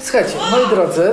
[0.00, 1.12] Słuchajcie, moi drodzy,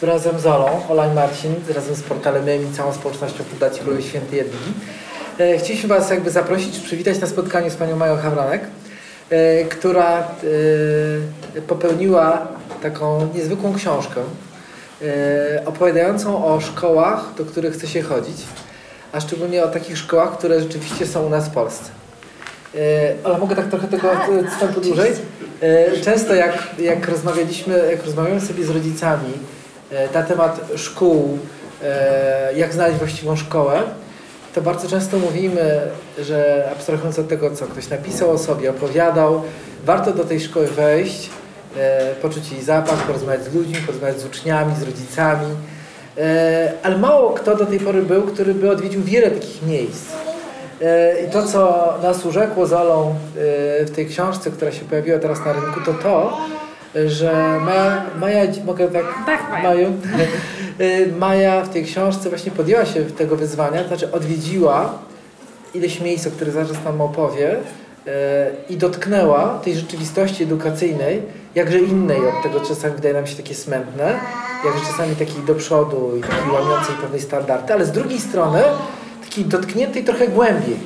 [0.00, 4.04] yy, razem z Olą, Ola i Marcin, razem z portalem i całą społecznością Fundacji Królowej
[4.04, 4.72] Świętej Jadwigi,
[5.38, 8.62] yy, chcieliśmy Was jakby zaprosić, przywitać na spotkaniu z Panią Mają Hawranek,
[9.30, 10.28] yy, która
[11.54, 12.48] yy, popełniła
[12.82, 14.20] taką niezwykłą książkę
[15.00, 15.08] yy,
[15.64, 18.36] opowiadającą o szkołach, do których chce się chodzić,
[19.12, 22.03] a szczególnie o takich szkołach, które rzeczywiście są u nas w Polsce.
[22.74, 22.80] Yy,
[23.24, 25.12] Ale mogę tak trochę tego Tak, e, wstępu dłużej?
[25.60, 29.32] E, Często jak, jak rozmawialiśmy, jak rozmawiamy sobie z rodzicami
[29.92, 31.38] e, na temat szkół,
[31.84, 33.82] e, jak znaleźć właściwą szkołę,
[34.54, 35.80] to bardzo często mówimy,
[36.18, 39.42] że abstrahując od tego, co ktoś napisał o sobie, opowiadał,
[39.84, 41.30] warto do tej szkoły wejść,
[41.76, 45.46] e, poczuć jej zapach, porozmawiać z ludźmi, porozmawiać z uczniami, z rodzicami.
[46.18, 50.04] E, Ale mało kto do tej pory był, który by odwiedził wiele takich miejsc.
[50.82, 53.14] E, I to, co nas urzekło z Olą e,
[53.84, 56.38] w tej książce, która się pojawiła teraz na rynku, to to,
[57.06, 59.62] że Maja, Maja mogę tak, Tak, Maja.
[59.62, 59.92] Maju,
[60.78, 64.98] E, Maja w tej książce właśnie podjęła się tego wyzwania, to znaczy odwiedziła
[65.74, 67.56] ileś miejsc, o których zaraz nam opowie
[68.68, 71.22] i dotknęła tej rzeczywistości edukacyjnej,
[71.54, 74.20] jakże innej od tego czasami wydaje nam się takie smętne,
[74.64, 78.62] jakże czasami takiej do przodu i takiej łamiącej pewnej standardy, ale z drugiej strony
[79.34, 80.76] takiej dotkniętej trochę głębiej.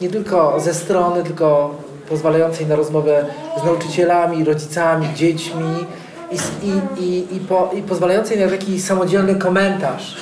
[0.00, 1.74] Nie tylko ze strony, tylko
[2.08, 3.26] pozwalającej na rozmowę
[3.62, 5.86] z nauczycielami, rodzicami, dziećmi
[6.32, 10.16] i, i, i, i, po, i pozwalającej na taki samodzielny komentarz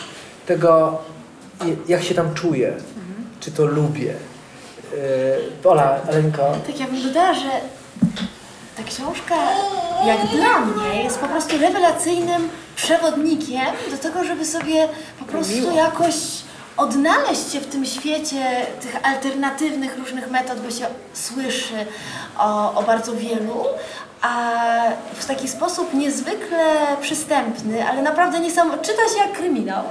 [0.47, 0.99] tego,
[1.89, 2.73] jak się tam czuję,
[3.41, 4.15] czy to lubię.
[5.65, 7.51] Yy, Ola, Alenko, Tak, ja bym dodała, że
[8.77, 9.35] ta książka,
[10.07, 16.15] jak dla mnie, jest po prostu rewelacyjnym przewodnikiem do tego, żeby sobie po prostu jakoś
[16.77, 21.87] odnaleźć się w tym świecie tych alternatywnych różnych metod, bo się słyszy
[22.39, 23.65] o, o bardzo wielu,
[24.23, 24.53] a
[25.15, 29.83] w taki sposób niezwykle przystępny, ale naprawdę niesamowity, czyta się jak kryminał,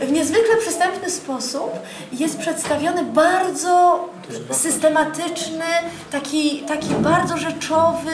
[0.00, 1.70] w niezwykle przystępny sposób
[2.12, 4.04] jest przedstawiony bardzo
[4.52, 5.64] systematyczny,
[6.12, 8.12] taki, taki bardzo rzeczowy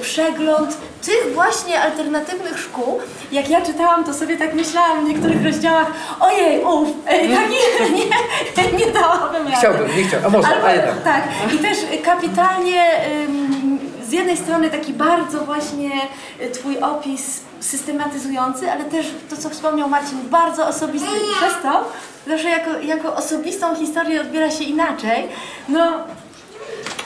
[0.00, 3.00] przegląd tych właśnie alternatywnych szkół.
[3.32, 5.86] Jak ja czytałam, to sobie tak myślałam w niektórych rozdziałach,
[6.20, 7.30] ojej, uff, ej,
[8.56, 9.56] taki nie, nie dałabym rady.
[9.58, 11.02] chciałbym, nie chciałbym, a może, Albo, a jednak.
[11.02, 11.22] tak,
[11.54, 12.84] i też kapitalnie
[13.28, 13.51] ym,
[14.12, 15.90] z jednej strony taki bardzo właśnie
[16.40, 21.84] y, twój opis systematyzujący, ale też to, co wspomniał Marcin, bardzo osobisty przez to
[22.26, 25.28] zawsze jako, jako osobistą historię odbiera się inaczej.
[25.68, 25.92] No,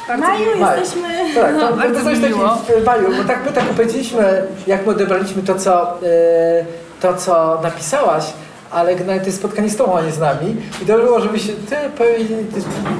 [0.09, 0.81] Maju, Maju.
[0.81, 1.09] jesteśmy...
[1.35, 2.59] Tak, no, to, bardzo to coś mi miło.
[2.87, 6.65] Maju, bo tak my tak powiedzieliśmy, jak my odebraliśmy to, co, e,
[7.01, 8.25] to, co napisałaś,
[8.71, 10.57] ale generalnie to jest spotkanie z tobą, a nie z nami.
[10.83, 12.39] I dobrze było, żebyś ty powiedział,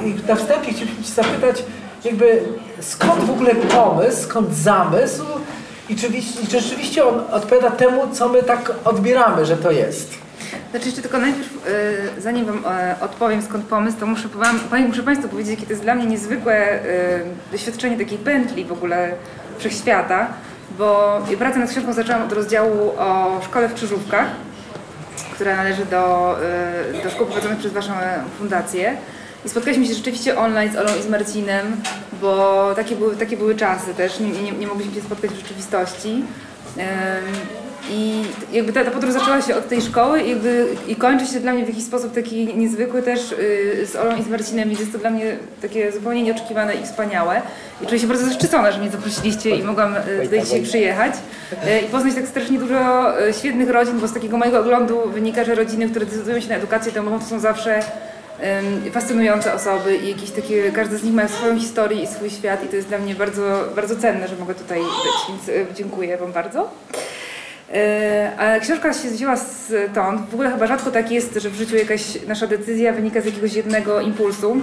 [0.05, 1.63] i na wstępie chcieliśmy cię zapytać,
[2.07, 2.43] jakby
[2.81, 5.25] skąd w ogóle pomysł, skąd zamysł
[5.89, 10.27] i czy, i czy rzeczywiście on odpowiada temu, co my tak odbieramy, że to jest.
[10.71, 11.69] Znaczy jeszcze tylko najpierw,
[12.19, 15.73] y, zanim Wam e, odpowiem skąd pomysł, to muszę, wam, muszę Państwu powiedzieć, jakie to
[15.73, 17.21] jest dla mnie niezwykłe y,
[17.53, 19.13] doświadczenie takiej pętli w ogóle
[19.59, 20.29] wszechświata,
[20.79, 24.27] bo pracę nad książką zaczęłam od rozdziału o szkole w Krzyżówkach,
[25.35, 26.37] która należy do,
[27.01, 27.93] y, do szkół prowadzonych przez Waszą
[28.39, 28.97] fundację.
[29.47, 31.77] I spotkaliśmy się rzeczywiście online z Olą i z Marcinem,
[32.21, 36.23] bo takie były, takie były czasy też, nie, nie, nie mogliśmy się spotkać w rzeczywistości.
[37.91, 41.41] I jakby ta, ta podróż zaczęła się od tej szkoły i, jakby, i kończy się
[41.41, 44.81] dla mnie w jakiś sposób taki niezwykły też y, z Olą i z Marcinem, więc
[44.81, 47.43] jest to dla mnie takie zupełnie nieoczekiwane i wspaniałe.
[47.83, 51.15] I czuję się bardzo zaszczycona, że mnie zaprosiliście i mogłam y, tutaj dzisiaj przyjechać
[51.53, 55.45] y, i poznać tak strasznie dużo y, świetnych rodzin, bo z takiego mojego oglądu wynika,
[55.45, 57.81] że rodziny, które decydują się na edukację domową, to są zawsze
[58.93, 62.69] fascynujące osoby i jakieś takie, każda z nich ma swoją historię i swój świat i
[62.69, 66.33] to jest dla mnie bardzo, bardzo cenne, że mogę tutaj być, więc y, dziękuję Wam
[66.33, 66.71] bardzo.
[67.75, 70.31] E, A książka się wzięła stąd.
[70.31, 73.53] W ogóle chyba rzadko tak jest, że w życiu jakaś nasza decyzja wynika z jakiegoś
[73.55, 74.57] jednego impulsu.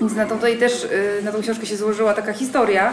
[0.00, 2.92] Więc na tą, tutaj też y, na tą książkę się złożyła taka historia,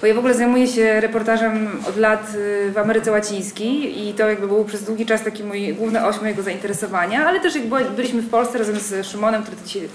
[0.00, 4.28] bo ja w ogóle zajmuję się reportażem od lat y, w Ameryce Łacińskiej i to
[4.28, 7.64] jakby był przez długi czas taki mój główny oś mojego zainteresowania, ale też jak
[7.96, 9.88] byliśmy w Polsce razem z Szymonem, który dzisiaj,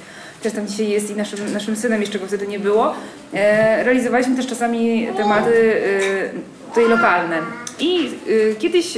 [0.44, 2.94] też tam dzisiaj jest i naszym, naszym synem, jeszcze go wtedy nie było,
[3.34, 6.32] e, realizowaliśmy też czasami tematy y,
[6.70, 7.40] tutaj lokalne.
[7.80, 8.98] I y, kiedyś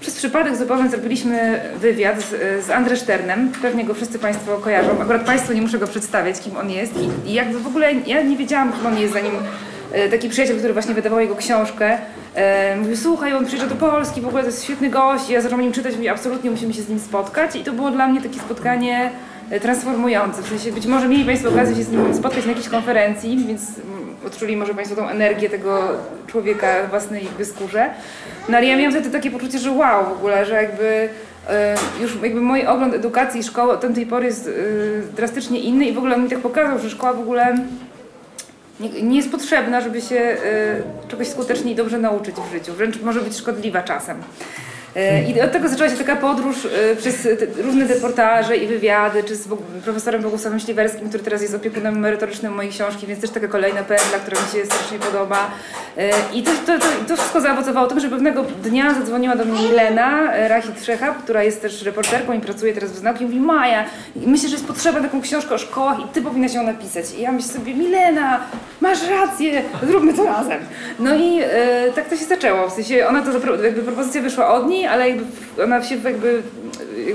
[0.00, 3.52] przez przypadek zupełnie zrobiliśmy wywiad z, z Szternem.
[3.62, 5.02] Pewnie go wszyscy Państwo kojarzą.
[5.02, 6.92] Akurat Państwu nie muszę go przedstawiać, kim on jest.
[6.96, 9.32] I, i jakby w ogóle ja nie wiedziałam, kim on jest, zanim
[10.10, 11.98] taki przyjaciel, który właśnie wydawał jego książkę,
[12.34, 15.30] e, mówił, słuchaj, on przyjeżdża do Polski, w ogóle to jest świetny gość.
[15.30, 17.56] Ja zaczęłam o nim czytać, mówię, absolutnie musimy się z nim spotkać.
[17.56, 19.10] I to było dla mnie takie spotkanie
[19.50, 20.42] e, transformujący.
[20.42, 23.62] W sensie być może mieli Państwo okazję się z nim spotkać na jakiejś konferencji, więc
[23.78, 25.88] mm, odczuli może Państwo tą energię tego
[26.26, 27.90] człowieka w własnej jakby skórze.
[28.48, 31.08] No ale ja miałam wtedy takie poczucie, że wow w ogóle, że jakby
[31.48, 35.84] e, już jakby mój ogląd edukacji i szkoły od tamtej pory jest e, drastycznie inny
[35.84, 37.56] i w ogóle on mi tak pokazał, że szkoła w ogóle
[38.80, 42.74] nie, nie jest potrzebna, żeby się y, czegoś skutecznie i dobrze nauczyć w życiu.
[42.74, 44.22] Wręcz może być szkodliwa czasem.
[44.96, 49.36] Y, I od tego zaczęła się taka podróż y, przez różne reportaże i wywiady, czy
[49.36, 49.48] z
[49.84, 54.18] profesorem Bogusławem Śliwerskim, który teraz jest opiekunem merytorycznym mojej książki, więc też taka kolejna pętla,
[54.18, 55.50] która mi się strasznie podoba.
[55.98, 59.62] Y, I to, to, to, to wszystko zaowocowało tym, że pewnego dnia zadzwoniła do mnie
[59.62, 63.84] Milena Rachit Trzechab, która jest też reporterką i pracuje teraz w Znaku i mówi Maja,
[64.16, 67.04] myślę, że jest potrzeba taką książkę o szkołach i ty powinnaś ją napisać.
[67.18, 68.40] I ja myślę sobie, Milena,
[68.80, 70.58] masz rację, zróbmy to razem.
[70.98, 72.68] No i e, tak to się zaczęło.
[72.68, 75.24] W sensie ona to jakby propozycja wyszła od niej, ale jakby
[75.64, 76.42] ona się jakby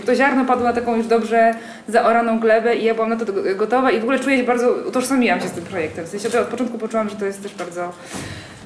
[0.05, 1.53] to ziarno padło na taką już dobrze
[1.87, 4.71] zaoraną glebę i ja byłam na to go- gotowa i w ogóle czuję się bardzo,
[4.87, 6.05] utożsamiłam się z tym projektem.
[6.05, 7.93] W sensie od początku poczułam, że to jest też bardzo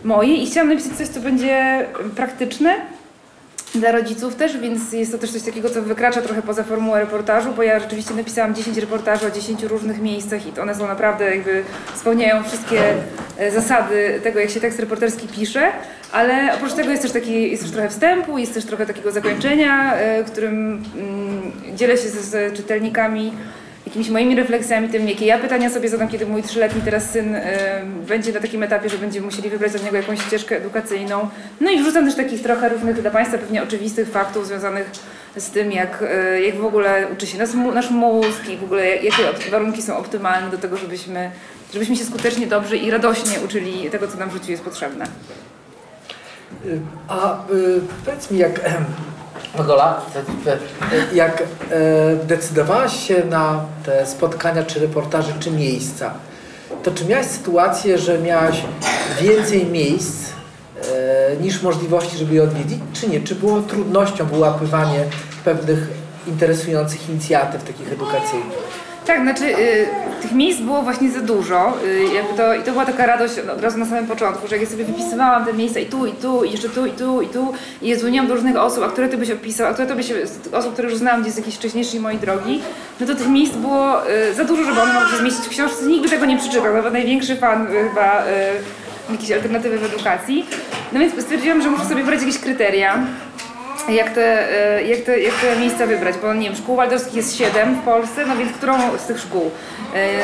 [0.03, 1.85] moje i chciałam napisać coś, co będzie
[2.15, 2.75] praktyczne,
[3.75, 7.53] dla rodziców też, więc jest to też coś takiego, co wykracza trochę poza formułę reportażu,
[7.55, 11.63] bo ja rzeczywiście napisałam 10 reportaży o 10 różnych miejscach i one są naprawdę jakby
[11.95, 12.93] spełniają wszystkie
[13.37, 15.71] e, zasady tego, jak się tekst reporterski pisze,
[16.11, 19.95] ale oprócz tego jest też taki, jest też trochę wstępu, jest też trochę takiego zakończenia,
[19.95, 23.33] e, którym mm, dzielę się z, z czytelnikami
[23.85, 27.41] jakimiś moimi refleksjami, tym jakie ja pytania sobie zadam, kiedy mój trzyletni teraz syn y,
[28.07, 31.29] będzie na takim etapie, że będziemy musieli wybrać dla niego jakąś ścieżkę edukacyjną.
[31.61, 34.91] No i wrzucam też takich trochę różnych dla Państwa pewnie oczywistych faktów związanych
[35.37, 38.95] z tym, jak, y, jak w ogóle uczy się nas, nasz mózg i w ogóle
[38.95, 41.31] jakie warunki są optymalne do tego, żebyśmy,
[41.73, 45.05] żebyśmy się skutecznie, dobrze i radośnie uczyli tego, co nam w życiu jest potrzebne.
[47.07, 48.59] A y, powiedz mi, jak
[49.57, 50.01] Gola,
[51.13, 56.13] jak e, decydowałaś się na te spotkania, czy reportaże, czy miejsca,
[56.83, 58.63] to czy miałaś sytuację, że miałaś
[59.21, 60.29] więcej miejsc
[60.91, 63.21] e, niż możliwości, żeby je odwiedzić, czy nie?
[63.21, 65.05] Czy było trudnością wyłapywanie
[65.45, 65.87] pewnych
[66.27, 68.83] interesujących inicjatyw takich edukacyjnych?
[69.07, 69.87] Tak, znaczy y,
[70.23, 73.61] tych miejsc było właśnie za dużo y, jakby to, i to była taka radość od
[73.61, 76.43] razu na samym początku, że jak ja sobie wypisywałam te miejsca i tu, i tu,
[76.43, 79.09] i jeszcze tu, i tu, i tu i je dzwoniłam do różnych osób, a które
[79.09, 80.13] ty byś opisał, a które to byś,
[80.51, 82.61] osób, które już znałam gdzieś z jakiejś wcześniejszej mojej drogi,
[82.99, 85.85] no to tych miejsc było y, za dużo, żeby one mogły się zmieścić w książce,
[85.85, 88.23] nikt by tego nie przeczytał, nawet największy fan y, chyba
[89.11, 90.45] jakiejś alternatywy w edukacji.
[90.93, 92.99] No więc stwierdziłam, że muszę sobie wybrać jakieś kryteria,
[93.89, 97.37] jak te, e, jak, te, jak te miejsca wybrać, bo nie wiem, szkół waldorskich jest
[97.37, 99.51] 7 w Polsce, no więc którą z tych szkół?
[99.95, 100.19] E,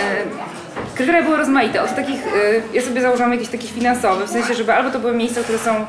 [0.96, 2.30] Kryteria były rozmaite, od takich, e,
[2.74, 5.86] ja sobie założyłam jakieś takie finansowe, w sensie, żeby albo to były miejsca, które są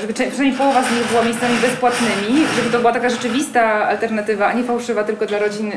[0.00, 4.52] żeby przynajmniej połowa z nich była miejscami bezpłatnymi, żeby to była taka rzeczywista alternatywa, a
[4.52, 5.72] nie fałszywa tylko dla rodzin,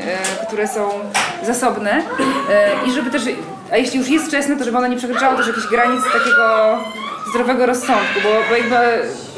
[0.46, 0.90] które są
[1.42, 2.02] zasobne.
[2.86, 3.22] I żeby też,
[3.72, 6.78] a jeśli już jest wczesne, to żeby ona nie przekraczało też jakichś granic takiego
[7.32, 8.76] zdrowego rozsądku, bo, bo jakby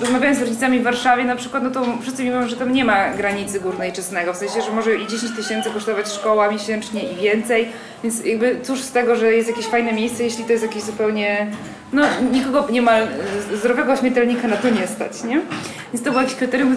[0.05, 2.85] rozmawiając z rodzicami w Warszawie na przykład, no to wszyscy mi mówią, że tam nie
[2.85, 7.17] ma granicy górnej czesnego, w sensie, że może i 10 tysięcy kosztować szkoła miesięcznie i
[7.17, 7.69] więcej,
[8.03, 11.47] więc jakby cóż z tego, że jest jakieś fajne miejsce, jeśli to jest jakieś zupełnie,
[11.93, 12.03] no
[12.33, 12.93] nikogo nie ma
[13.55, 15.41] zdrowego śmiertelnika na to nie stać, nie?
[15.93, 16.77] Więc to było jakieś kryterium,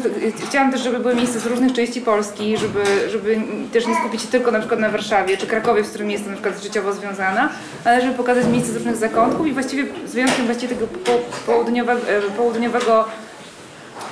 [0.50, 3.42] chciałam też, żeby były miejsca z różnych części Polski, żeby, żeby
[3.74, 6.38] też nie skupić się tylko na przykład na Warszawie czy Krakowie, z którym jestem na
[6.38, 7.50] przykład życiowo związana,
[7.86, 11.12] ale żeby pokazać miejsca z różnych zakątków i właściwie z wyjątkiem właściwie tego po,
[11.46, 13.06] południowego, e, południowego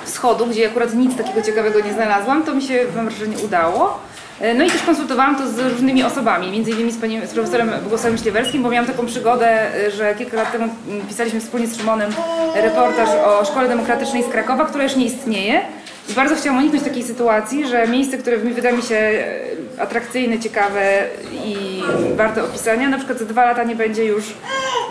[0.04, 3.98] wschodu, gdzie akurat nic takiego ciekawego nie znalazłam, to mi się mam wrażenie udało.
[4.40, 6.96] E, No i też konsultowałam to z różnymi osobami, między innymi z,
[7.30, 10.68] z profesorem Bogusławem Śliewerskim, bo miałam taką przygodę, e, że kilka lat temu
[11.08, 12.10] pisaliśmy wspólnie z Szymonem
[12.54, 15.60] reportaż o Szkole Demokratycznej z Krakowa, która już nie istnieje.
[16.08, 20.38] I bardzo chciałam uniknąć takiej sytuacji, że miejsce, które mi wyda mi się e, atrakcyjne,
[20.38, 21.04] ciekawe
[21.44, 21.82] i
[22.16, 24.24] warte opisania, na przykład za dwa lata nie będzie już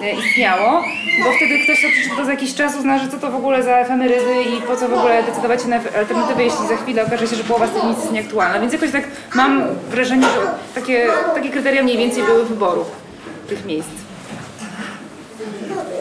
[0.02, 0.84] e, istniało,
[1.24, 3.78] bo wtedy ktoś to przeczyta za jakiś czas, uzna, że co to w ogóle za
[3.78, 7.36] efemerydy i po co w ogóle decydować się na alternatywy, jeśli za chwilę okaże się,
[7.36, 8.60] że połowa z tych miejsc jest nieaktualna.
[8.60, 9.04] Więc jakoś tak
[9.36, 10.40] mam wrażenie, że
[10.82, 12.86] takie, takie kryteria mniej więcej były wyboru
[13.50, 13.90] tych miejsc.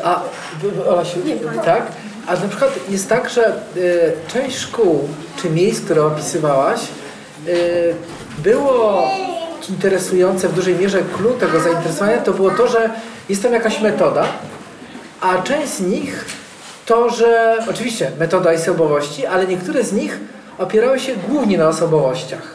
[0.04, 0.22] A,
[0.88, 1.18] Olasiu,
[1.64, 1.82] tak?
[2.26, 5.08] A na przykład jest tak, że y, część szkół
[5.42, 6.80] czy miejsc, które opisywałaś,
[7.48, 7.94] y,
[8.38, 9.08] było
[9.68, 12.90] interesujące w dużej mierze clue tego zainteresowania, to było to, że
[13.28, 14.26] jest tam jakaś metoda,
[15.20, 16.24] a część z nich
[16.86, 20.20] to, że oczywiście metoda i osobowości, ale niektóre z nich
[20.58, 22.54] opierały się głównie na osobowościach.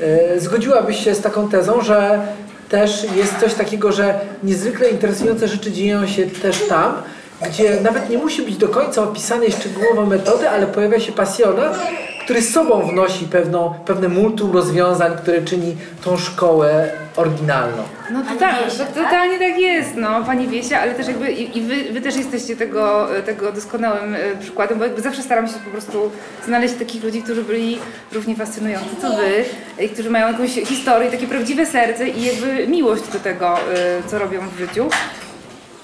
[0.00, 2.20] E, Zgodziłabyś się z taką tezą, że
[2.68, 7.02] też jest coś takiego, że niezwykle interesujące rzeczy dzieją się też tam,
[7.48, 11.78] gdzie nawet nie musi być do końca opisanej szczegółowo metody, ale pojawia się pasjonat,
[12.24, 17.82] który z sobą wnosi pewną, pewne multum rozwiązań, które czyni tą szkołę oryginalną.
[18.12, 19.04] No totalnie, Wiesia, to, tak?
[19.04, 22.56] totalnie tak jest, no, Pani Wiesia, ale też jakby i, i wy, wy też jesteście
[22.56, 26.10] tego, tego doskonałym e, przykładem, bo jakby zawsze staram się po prostu
[26.46, 27.78] znaleźć takich ludzi, którzy byli
[28.12, 29.44] równie fascynujący co Wy,
[29.84, 33.58] i którzy mają jakąś historię, takie prawdziwe serce i jakby miłość do tego, e,
[34.06, 34.88] co robią w życiu.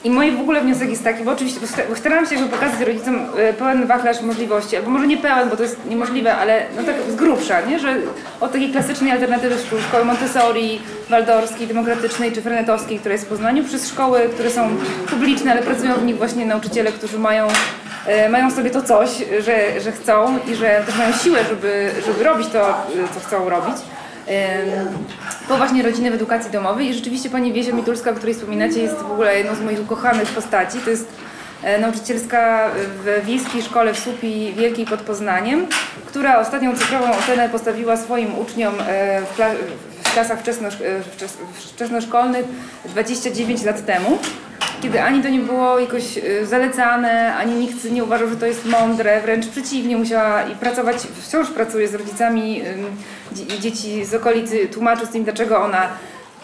[0.06, 2.50] I mój w ogóle wniosek jest taki, bo oczywiście bo sta- bo staram się jakby
[2.50, 6.66] pokazać rodzicom e, pełen wachlarz możliwości, albo może nie pełen, bo to jest niemożliwe, ale
[6.76, 7.78] no tak z grubsza, nie?
[7.78, 7.96] że
[8.40, 13.64] od takiej klasycznej alternatywy szkół, szkoły Montessori, waldorskiej, demokratycznej czy frenetowskiej, która jest w Poznaniu,
[13.64, 14.68] przez szkoły, które są
[15.10, 17.48] publiczne, ale pracują w nich właśnie nauczyciele, którzy mają,
[18.06, 19.10] e, mają sobie to coś,
[19.40, 22.74] że, że chcą i że też mają siłę, żeby, żeby robić to, e,
[23.14, 23.76] co chcą robić.
[25.48, 28.96] Po właśnie rodziny w edukacji domowej i rzeczywiście pani Wiesia Mitulska, o której wspominacie, jest
[28.96, 30.78] w ogóle jedną z moich ukochanych postaci.
[30.78, 31.08] To jest
[31.62, 35.66] e, nauczycielska w wiejskiej szkole w Słupi Wielkiej pod Poznaniem,
[36.06, 39.36] która ostatnią cyfrową ocenę postawiła swoim uczniom e, w
[40.16, 41.36] klasach wczesno, wczes-
[41.74, 42.44] wczesnoszkolnych
[42.84, 44.18] 29 lat temu
[44.82, 48.64] kiedy ani to nie było jakoś y, zalecane, ani nikt nie uważał, że to jest
[48.64, 52.62] mądre, wręcz przeciwnie, musiała i pracować, wciąż pracuje z rodzicami
[53.60, 55.88] dzieci z okolicy, tłumacząc im, dlaczego ona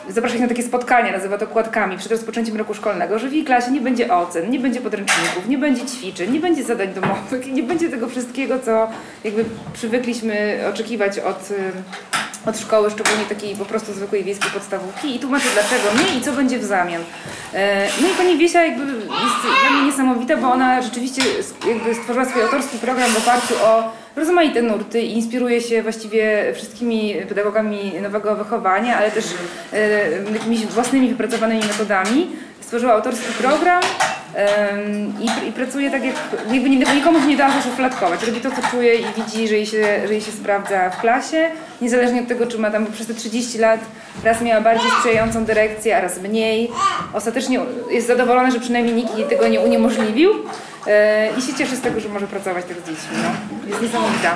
[0.08, 3.44] zaprasza ich na takie spotkania, nazywa to kładkami, przed rozpoczęciem roku szkolnego, że w jej
[3.44, 7.62] klasie nie będzie ocen, nie będzie podręczników, nie będzie ćwiczeń, nie będzie zadań domowych, nie
[7.62, 8.88] będzie tego wszystkiego, co
[9.24, 11.48] jakby przywykliśmy oczekiwać od,
[12.46, 16.32] od szkoły, szczególnie takiej po prostu zwykłej wiejskiej podstawówki i tłumaczy dlaczego nie i co
[16.32, 17.02] będzie w zamian.
[17.54, 21.22] E, No i pani Wiesia jakby jest dla mnie niesamowita, bo ona rzeczywiście
[21.68, 27.14] jakby stworzyła swój autorski program w oparciu o rozmaite nurty i inspiruje się właściwie wszystkimi
[27.28, 29.24] pedagogami nowego wychowania, ale też
[29.72, 32.30] e, jakimiś własnymi wypracowanymi metodami.
[32.60, 33.82] Stworzyła autorski program
[35.20, 36.14] i, i pracuje tak jak,
[36.52, 38.22] jakby nie- nikomu się nie da zaszufladkować.
[38.26, 41.50] Robi to, co czuje i widzi, że jej, się, że jej się sprawdza w klasie,
[41.80, 43.80] niezależnie od tego, czy ma tam przez te 30 lat
[44.24, 46.70] raz miała bardziej sprzyjającą dyrekcję, a raz mniej.
[47.12, 47.60] Ostatecznie
[47.90, 50.30] jest zadowolona, że przynajmniej nikt jej tego nie uniemożliwił
[50.86, 53.16] e, i się cieszy z tego, że może pracować tak z dziećmi.
[53.22, 53.68] No.
[53.70, 54.34] Jest niesamowita.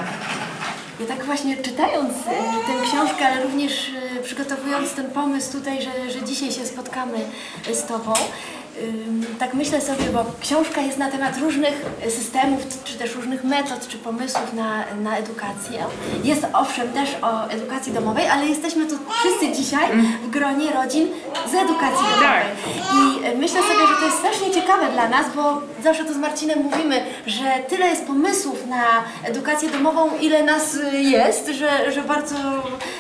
[1.01, 2.31] Ja tak właśnie czytając e,
[2.67, 7.19] tę książkę, ale również e, przygotowując ten pomysł tutaj, że, że dzisiaj się spotkamy
[7.73, 8.13] z Tobą,
[9.39, 13.99] tak myślę sobie, bo książka jest na temat różnych systemów, czy też różnych metod, czy
[13.99, 15.85] pomysłów na, na edukację.
[16.25, 19.89] Jest owszem też o edukacji domowej, ale jesteśmy tu wszyscy dzisiaj
[20.23, 21.09] w gronie rodzin
[21.51, 22.47] z edukacji domowej.
[22.95, 26.17] I e, myślę sobie, że to jest strasznie ciekawe dla nas, bo zawsze to z
[26.17, 28.85] Marcinem mówimy, że tyle jest pomysłów na
[29.25, 32.35] edukację domową, ile nas y, jest, że, że bardzo,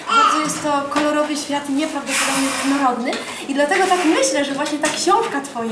[0.09, 3.11] bardzo jest to kolorowy świat i nieprawdopodobnie różnorodny.
[3.49, 5.66] I dlatego tak myślę, że właśnie ta książka Twoja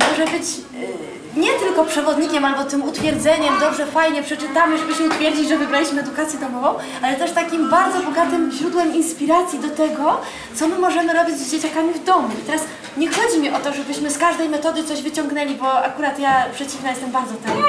[0.00, 5.48] może być y, nie tylko przewodnikiem albo tym utwierdzeniem, dobrze, fajnie przeczytamy, żeby się utwierdzić,
[5.48, 10.20] że wybraliśmy edukację domową, ale też takim bardzo bogatym źródłem inspiracji do tego,
[10.54, 12.28] co my możemy robić z dzieciakami w domu.
[12.42, 12.62] I teraz
[12.96, 16.90] nie chodzi mi o to, żebyśmy z każdej metody coś wyciągnęli, bo akurat ja przeciwna
[16.90, 17.62] jestem bardzo temu,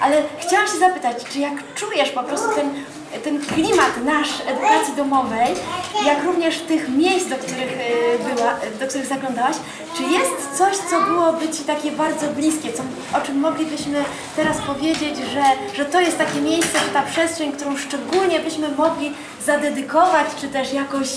[0.00, 2.70] ale chciałam się zapytać, czy jak czujesz po prostu ten,
[3.24, 5.48] ten klimat nasz edukacji domowej,
[6.06, 9.56] jak również tych miejsc, do których y, była, do których zaglądałaś,
[9.96, 12.82] czy jest coś, co byłoby Ci takie bardzo bliskie, co,
[13.18, 14.04] o czym moglibyśmy
[14.36, 15.42] teraz powiedzieć, że,
[15.76, 19.12] że to jest takie miejsce, czy ta przestrzeń, którą szczególnie byśmy mogli
[19.46, 21.08] zadedykować, czy też jakoś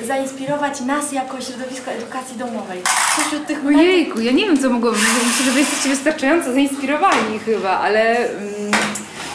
[0.00, 2.82] y, zainspirować nas jako środowisko edukacji domowej?
[3.26, 7.70] Wśród tych Ojejku, ja nie wiem co mogło, myślę, że wy jesteście wystarczająco zainspirowani chyba,
[7.70, 8.72] ale mm,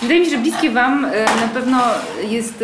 [0.01, 1.77] wydaje mi się, że bliskie wam e, na pewno
[2.30, 2.63] jest,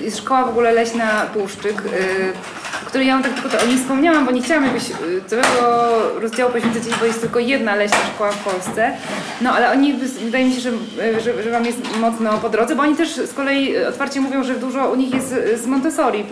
[0.00, 2.61] e, jest szkoła w ogóle leśna Puszczyk, o
[2.92, 4.94] której ja wam tak tylko to o wspomniałam, bo nie chciałam jakoś e,
[5.26, 8.92] całego rozdziału poświęcać jej, bo jest tylko jedna leśna szkoła w Polsce.
[9.40, 9.92] No ale oni,
[10.24, 10.70] wydaje mi się, że,
[11.02, 14.44] e, że, że wam jest mocno po drodze, bo oni też z kolei otwarcie mówią,
[14.44, 16.24] że dużo u nich jest z Montessori,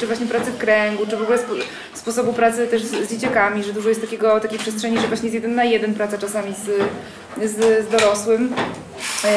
[0.00, 1.52] czy, właśnie pracy w kręgu, czy w ogóle spo,
[1.94, 5.34] sposobu pracy też z, z dzieciakami, że dużo jest takiego, takiej przestrzeni, że właśnie jest
[5.34, 8.52] jeden na jeden praca czasami z, z, z dorosłym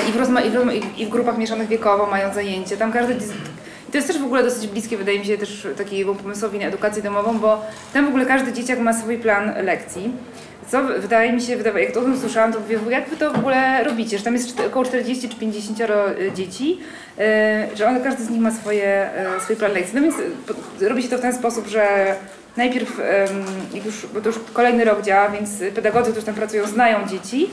[0.09, 0.55] i w, rozma, i, w,
[0.97, 2.77] i w grupach mieszanych wiekowo mają zajęcie.
[2.77, 3.15] Tam każdy
[3.91, 7.03] to jest też w ogóle dosyć bliskie, wydaje mi się, też takiemu pomysłowi na edukację
[7.03, 10.11] domową, bo tam w ogóle każdy dzieciak ma swój plan lekcji.
[10.67, 13.35] Co wydaje mi się, jak to o tym słyszałam, to mówię, jak wy to w
[13.35, 15.79] ogóle robicie, że tam jest około 40 czy 50
[16.35, 16.79] dzieci,
[17.19, 19.95] e, że one, każdy z nich ma swoje, e, swój plan lekcji.
[19.95, 20.15] No więc
[20.81, 22.15] robi się to w ten sposób, że
[22.57, 23.01] najpierw,
[23.85, 27.49] już, bo to już kolejny rok działa, więc pedagodzy, którzy tam pracują, znają dzieci,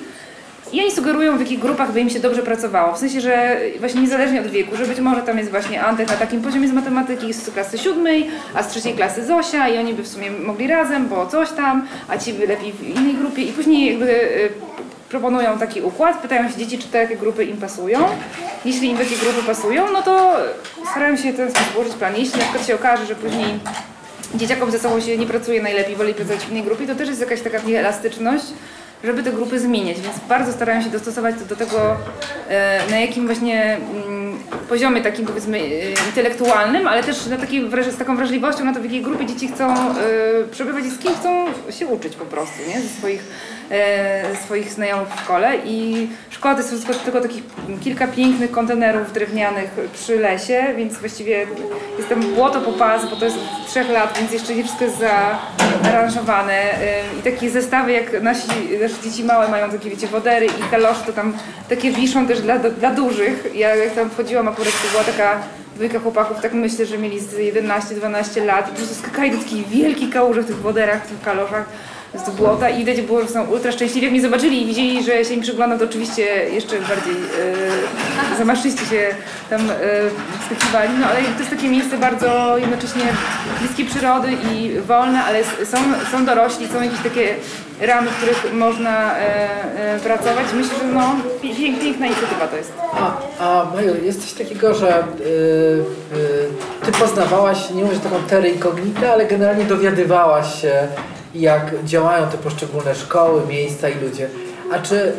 [0.72, 2.94] i oni sugerują, w jakich grupach by im się dobrze pracowało.
[2.94, 6.16] W sensie, że właśnie niezależnie od wieku, że być może tam jest właśnie Antek na
[6.16, 10.02] takim poziomie z matematyki z klasy siódmej, a z trzeciej klasy Zosia i oni by
[10.02, 13.52] w sumie mogli razem, bo coś tam, a ci by lepiej w innej grupie i
[13.52, 14.50] później jakby y,
[15.08, 17.98] proponują taki układ, pytają się dzieci, czy takie grupy im pasują.
[18.64, 20.36] Jeśli im takie grupy pasują, no to
[20.90, 22.16] starają się ten sposób ułożyć plan.
[22.16, 23.60] Jeśli na przykład się okaże, że później
[24.34, 27.20] dzieciakom ze sobą się nie pracuje najlepiej, woli pracować w innej grupie, to też jest
[27.20, 28.44] jakaś taka elastyczność,
[29.04, 31.96] żeby te grupy zmieniać, więc bardzo starają się dostosować to do tego,
[32.48, 34.38] e, na jakim właśnie mm,
[34.68, 38.84] poziomie takim powiedzmy e, intelektualnym, ale też na takiej, z taką wrażliwością na to, w
[38.84, 39.94] jakiej grupie dzieci chcą e,
[40.50, 42.80] przebywać i z kim chcą się uczyć po prostu, nie?
[42.80, 43.24] Ze swoich,
[44.44, 47.42] swoich znajomych w szkole i szkoła to jest wszystko tylko takich
[47.80, 51.46] kilka pięknych kontenerów drewnianych przy lesie, więc właściwie
[51.96, 54.84] jest tam błoto po pas, bo to jest od trzech lat, więc jeszcze nie wszystko
[54.84, 54.98] jest
[55.82, 58.48] zaaranżowane e, i takie zestawy jak nasi,
[59.04, 61.32] dzieci małe mają takie wiecie wodery i kalosze, to tam
[61.68, 63.46] takie wiszą też dla, dla dużych.
[63.54, 65.38] Ja jak tam wchodziłam akurat to była taka
[65.74, 69.68] dwójka chłopaków, tak myślę, że mieli z 11-12 lat i po prostu skakali do takich
[69.68, 71.64] wielkich kałuży w tych woderach, w tych kaloszach
[72.14, 74.02] z błota i widać było, że są ultra szczęśliwi.
[74.04, 77.14] Jak mnie zobaczyli i widzieli, że się im przyglądam, to oczywiście jeszcze bardziej
[78.34, 79.06] e, zamaszyści się
[79.50, 79.60] tam
[80.40, 80.90] wskakiwali.
[81.00, 83.02] No ale to jest takie miejsce bardzo jednocześnie
[83.60, 85.76] bliskie przyrody i wolne, ale są,
[86.12, 87.34] są dorośli, są jakieś takie
[87.80, 89.24] ramy, w których można e,
[89.94, 90.46] e, pracować.
[90.54, 92.72] Myślę, że no, pi- pięk, piękna inicjatywa to jest.
[92.92, 98.22] A, a Maju, jest coś takiego, że y, y, ty poznawałaś, nie mówię, że taką
[98.22, 100.88] terę incognita, ale generalnie dowiadywałaś się,
[101.34, 104.28] jak działają te poszczególne szkoły, miejsca i ludzie.
[104.72, 105.12] A czy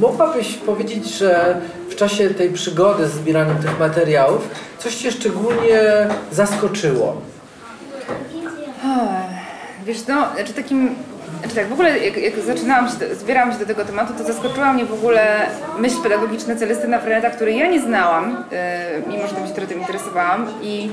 [0.00, 5.80] mogłabyś powiedzieć, że w czasie tej przygody z zbieraniem tych materiałów coś cię szczególnie
[6.32, 7.16] zaskoczyło?
[9.86, 10.94] Wiesz, no, znaczy takim,
[11.40, 14.72] znaczy tak, w ogóle jak, jak zaczynałam się, zbierałam się do tego tematu, to zaskoczyła
[14.72, 15.46] mnie w ogóle
[15.78, 18.44] myśl pedagogiczna Celestyna Freneta, której ja nie znałam,
[19.06, 20.90] yy, mimo że tam się trochę interesowałam i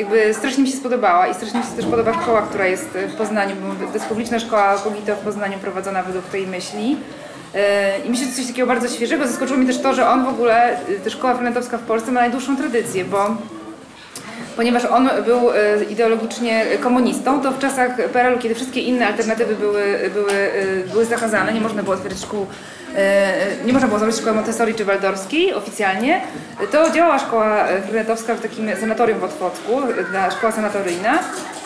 [0.00, 3.14] jakby strasznie mi się spodobała i strasznie mi się też podoba szkoła, która jest w
[3.14, 6.90] Poznaniu, bo to jest publiczna szkoła Kogito w Poznaniu prowadzona według tej myśli.
[6.90, 7.60] Yy,
[8.06, 9.26] I myślę, że coś takiego bardzo świeżego.
[9.26, 12.20] Zaskoczyło mnie też to, że on w ogóle, yy, ta szkoła frenetowska w Polsce ma
[12.20, 13.36] najdłuższą tradycję, bo
[14.56, 20.10] ponieważ on był e, ideologicznie komunistą, to w czasach PRL-u, kiedy wszystkie inne alternatywy były,
[20.14, 22.46] były, e, były zakazane, nie można było otwierać szkół, e,
[23.64, 26.20] nie można było założyć szkoły Montessori czy Waldorskiej oficjalnie,
[26.72, 29.80] to działała szkoła e, frenetowska w takim sanatorium w Otwocku,
[30.14, 31.18] e, szkoła sanatoryjna.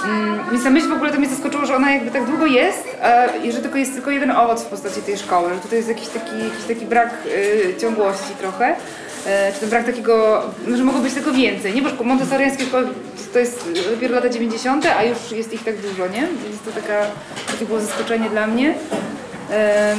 [0.05, 2.96] Mm, Więc ta myśl w ogóle to mnie zaskoczyło, że ona jakby tak długo jest
[3.44, 6.09] i że tylko jest tylko jeden owoc w postaci tej szkoły, że tutaj jest jakiś
[6.09, 7.11] taki, jakiś taki brak
[7.70, 8.77] e, ciągłości trochę.
[9.27, 11.83] E, czy ten brak takiego, no, że mogło być tego więcej, nie?
[11.83, 12.88] Bo montessoriańskie szkoły
[13.33, 16.20] to jest dopiero lata 90., a już jest ich tak dużo, nie?
[16.20, 17.01] Więc to taka,
[17.53, 18.75] takie było zaskoczenie dla mnie.
[19.51, 19.99] Em,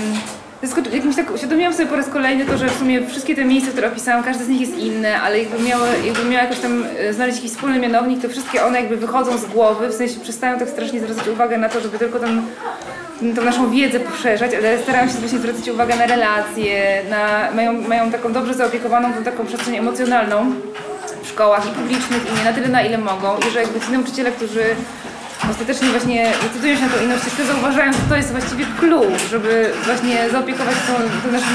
[0.63, 3.71] zaskoczy- Jakimś tak uświadomiłam sobie po raz kolejny to, że w sumie wszystkie te miejsca,
[3.71, 7.13] które opisałam, każde z nich jest inne, ale jakby miały, jakby miała jakoś tam e,
[7.13, 10.69] znaleźć jakiś wspólny mianownik, to wszystkie one jakby wychodzą z głowy, w sensie przestają tak
[10.69, 12.27] strasznie zwracać uwagę na to, żeby tylko tą
[13.45, 18.33] naszą wiedzę poszerzać, ale starają się właśnie zwracać uwagę na relacje, na, mają, mają taką
[18.33, 20.51] dobrze zaopiekowaną tą taką przestrzeń emocjonalną
[21.23, 23.37] w szkołach i publicznych i nie na tyle na ile mogą.
[23.47, 24.63] I że jakby ci nauczyciele, którzy
[25.51, 29.71] ostatecznie właśnie decydują się na tą inną ścieżkę, zauważają, że to jest właściwie clue, żeby
[29.85, 31.45] właśnie zaopiekować tą, tą naszą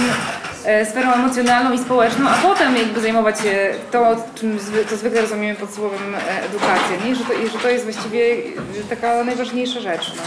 [0.65, 5.21] e, sferą emocjonalną i społeczną, a potem jakby zajmować się to, czym zwy, to zwykle
[5.21, 7.17] rozumiemy pod słowem e, edukacja, nie?
[7.17, 8.37] Że, to, że to jest właściwie
[8.91, 10.13] taka najważniejsza rzecz.
[10.17, 10.23] No.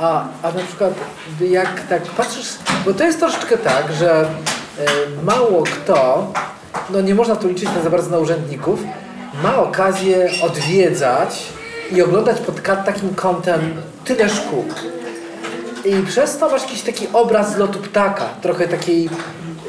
[0.00, 0.94] A, a na przykład
[1.40, 2.48] jak tak patrzysz,
[2.84, 4.26] bo to jest troszeczkę tak, że e,
[5.24, 6.32] mało kto,
[6.90, 8.80] no nie można tu liczyć na za bardzo na urzędników,
[9.42, 11.57] ma okazję odwiedzać
[11.92, 13.60] i oglądać pod takim kątem
[14.04, 14.64] tyle szkół.
[15.84, 19.08] I przez to masz jakiś taki obraz z lotu ptaka, trochę takiej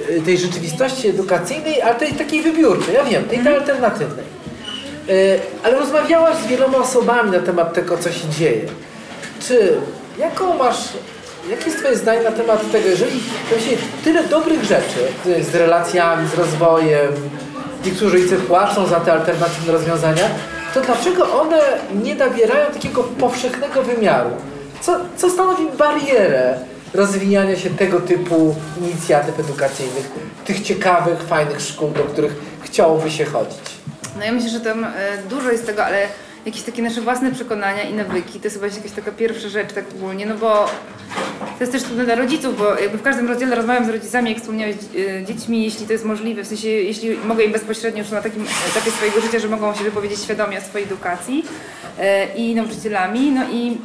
[0.09, 4.25] e, tej rzeczywistości edukacyjnej, ale tej takiej wybiórczej, ja wiem, tej alternatywnej.
[5.09, 5.13] E,
[5.63, 8.61] Ale rozmawiałaś z wieloma osobami na temat tego, co się dzieje.
[9.47, 9.77] Czy
[10.19, 10.77] jaką masz,
[11.49, 16.29] jakie jest Twoje zdanie na temat tego, jeżeli właśnie tyle dobrych rzeczy y, z relacjami,
[16.29, 17.11] z rozwojem,
[17.85, 20.29] niektórzy rodzice płacą za te alternatywne rozwiązania,
[20.73, 21.59] to dlaczego one
[22.03, 24.29] nie nabierają takiego powszechnego wymiaru?
[24.81, 26.57] Co, co stanowi barierę
[26.93, 30.11] rozwijania się tego typu inicjatyw edukacyjnych,
[30.45, 33.59] tych ciekawych, fajnych szkół, do których chciałoby się chodzić?
[34.17, 34.89] No ja myślę, że tam e,
[35.29, 36.07] dużo jest tego, ale
[36.45, 39.85] jakieś takie nasze własne przekonania i nawyki, to jest chyba jakaś taka pierwsza rzecz tak
[39.95, 40.65] ogólnie, no bo
[41.39, 44.39] to jest też trudne dla rodziców, bo jakby w każdym rozdziale rozmawiam z rodzicami, jak
[44.39, 48.21] wspomniałeś, e, dziećmi, jeśli to jest możliwe, w sensie jeśli mogę im bezpośrednio już na
[48.21, 51.45] takim etapie swojego życia, że mogą się wypowiedzieć świadomie o swojej edukacji
[51.99, 53.77] e, i nauczycielami, no i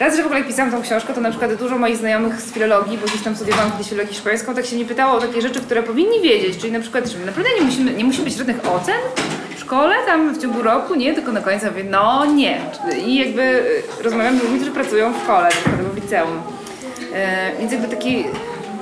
[0.00, 2.52] Raz, że w ogóle jak pisałam tą książkę, to na przykład dużo moich znajomych z
[2.52, 5.60] filologii, bo gdzieś tam studiowałam kiedyś filologię hiszpańską, tak się nie pytało o takie rzeczy,
[5.60, 8.94] które powinni wiedzieć, czyli na przykład, że naprawdę nie, musimy, nie musi być żadnych ocen
[9.64, 12.60] szkole, tam w ciągu roku, nie, tylko na końcu mówię, no nie.
[13.06, 15.48] I jakby y, rozmawiam z ludźmi, którzy pracują w szkole,
[15.78, 16.42] przykład w liceum.
[17.14, 18.24] E, więc jakby taki,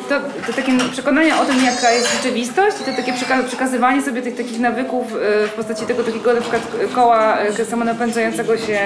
[0.09, 4.23] to, to takie przekonanie o tym, jaka jest rzeczywistość i to takie przeka- przekazywanie sobie
[4.23, 6.63] tych takich nawyków e, w postaci tego takiego na przykład
[6.95, 8.79] koła e, samonapędzającego się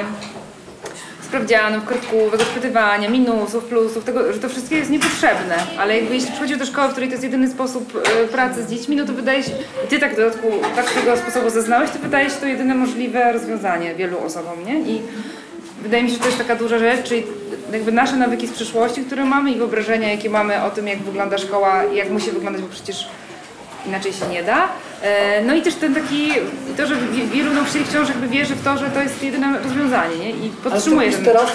[1.27, 5.57] sprawdzianów, kartkówek, odpytywania, minusów, plusów, tego, że to wszystko jest niepotrzebne.
[5.79, 8.71] Ale jakby jeśli przychodzi do szkoły, w której to jest jedyny sposób e, pracy z
[8.71, 9.51] dziećmi, no to wydaje się,
[9.89, 13.95] ty tak w dodatku tak tego sposobu zaznałeś, to wydaje się to jedyne możliwe rozwiązanie
[13.95, 14.81] wielu osobom, nie?
[14.81, 15.03] I
[15.83, 17.23] wydaje mi się, że to jest taka duża rzecz, czyli
[17.73, 21.39] jakby nasze nawyki z przeszłości, które mamy i wyobrażenia, jakie mamy o tym, jak wygląda
[21.39, 23.09] szkoła jak musi wyglądać, bo przecież
[23.87, 24.69] inaczej się nie da.
[25.03, 26.33] E, No i też ten taki,
[26.77, 30.17] to, że wi- wielu nauczycieli wciąż jakby wierzy w to, że to jest jedyne rozwiązanie,
[30.19, 30.31] nie?
[30.31, 31.25] I podtrzymuje ten...
[31.25, 31.51] teraz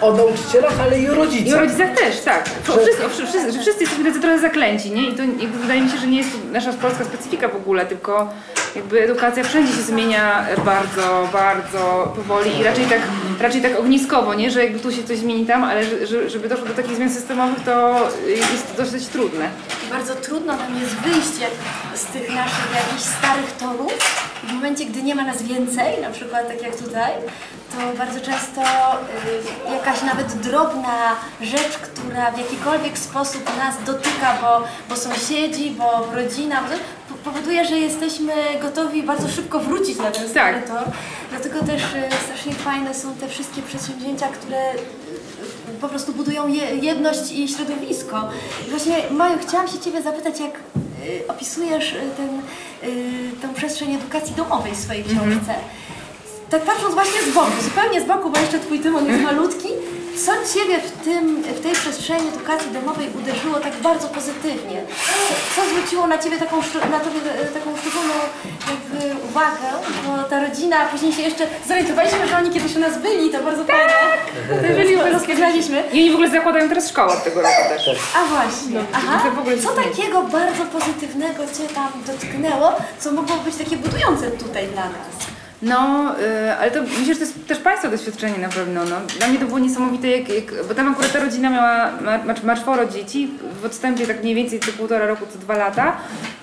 [0.00, 1.60] o nauczycielach, ale i o I o rodzicach.
[1.60, 2.44] rodzicach też, tak.
[2.68, 5.08] O, Że- wszyscy, o, wszyscy, że wszyscy jesteśmy tacy trochę zaklęci, nie?
[5.08, 7.86] I to jakby wydaje mi się, że nie jest to nasza polska specyfika w ogóle,
[7.86, 8.28] tylko
[8.76, 13.00] jakby edukacja wszędzie się zmienia bardzo, bardzo powoli i raczej tak,
[13.40, 14.50] raczej tak ogniskowo, nie?
[14.50, 17.10] Że jakby tu się coś zmieni tam, ale że, że, żeby doszło do takich zmian
[17.10, 19.48] systemowych, to jest to dosyć trudne.
[19.90, 21.46] Bardzo trudno nam jest wyjście
[21.94, 23.92] z tych naszych jakichś starych torów.
[24.48, 27.12] W momencie, gdy nie ma nas więcej, na przykład tak jak tutaj,
[27.72, 28.60] to bardzo często
[29.70, 36.06] y, jakaś nawet drobna rzecz, która w jakikolwiek sposób nas dotyka, bo, bo sąsiedzi, bo
[36.14, 36.68] rodzina, bo
[37.14, 40.68] po- powoduje, że jesteśmy gotowi bardzo szybko wrócić na ten stary Tak.
[40.68, 40.92] tor.
[41.30, 44.72] Dlatego też y, strasznie fajne są te wszystkie przedsięwzięcia, które
[45.80, 48.28] po prostu budują je, jedność i środowisko.
[48.66, 52.42] I właśnie Maju, chciałam się Ciebie zapytać, jak y, opisujesz ten,
[53.42, 55.54] tę przestrzeń edukacji domowej w swojej książce.
[56.50, 59.68] Tak patrząc właśnie z boku, zupełnie z boku, bo jeszcze Twój Tymon jest malutki,
[60.24, 64.82] co Ciebie w, tym, w tej przestrzeni edukacji domowej uderzyło tak bardzo pozytywnie?
[65.56, 66.56] Co, zwróciło na Ciebie taką,
[66.90, 68.14] na tobie, e, taką szczególną
[68.70, 69.68] jakby uwagę?
[70.06, 73.42] Bo ta rodzina, a później się jeszcze zorientowaliśmy, że oni kiedyś u nas byli, to
[73.42, 73.92] bardzo fajne.
[74.48, 75.84] To byli u nas rozpoznaliśmy.
[75.92, 77.90] I oni w ogóle zakładają teraz szkołę od tego roku też.
[78.14, 79.30] A właśnie, aha.
[79.36, 84.66] w ogóle Co takiego bardzo pozytywnego Cię tam dotknęło, co mogło być takie budujące tutaj
[84.66, 85.37] dla nas?
[85.62, 88.84] No, y, ale to myślę, że to jest też Państwa doświadczenie na pewno.
[88.84, 88.96] No.
[89.18, 91.90] Dla mnie to było niesamowite, jak, jak, bo tam akurat ta rodzina miała,
[92.24, 93.30] ma, ma, czworo dzieci,
[93.62, 95.96] w odstępie tak mniej więcej co półtora roku, co dwa lata,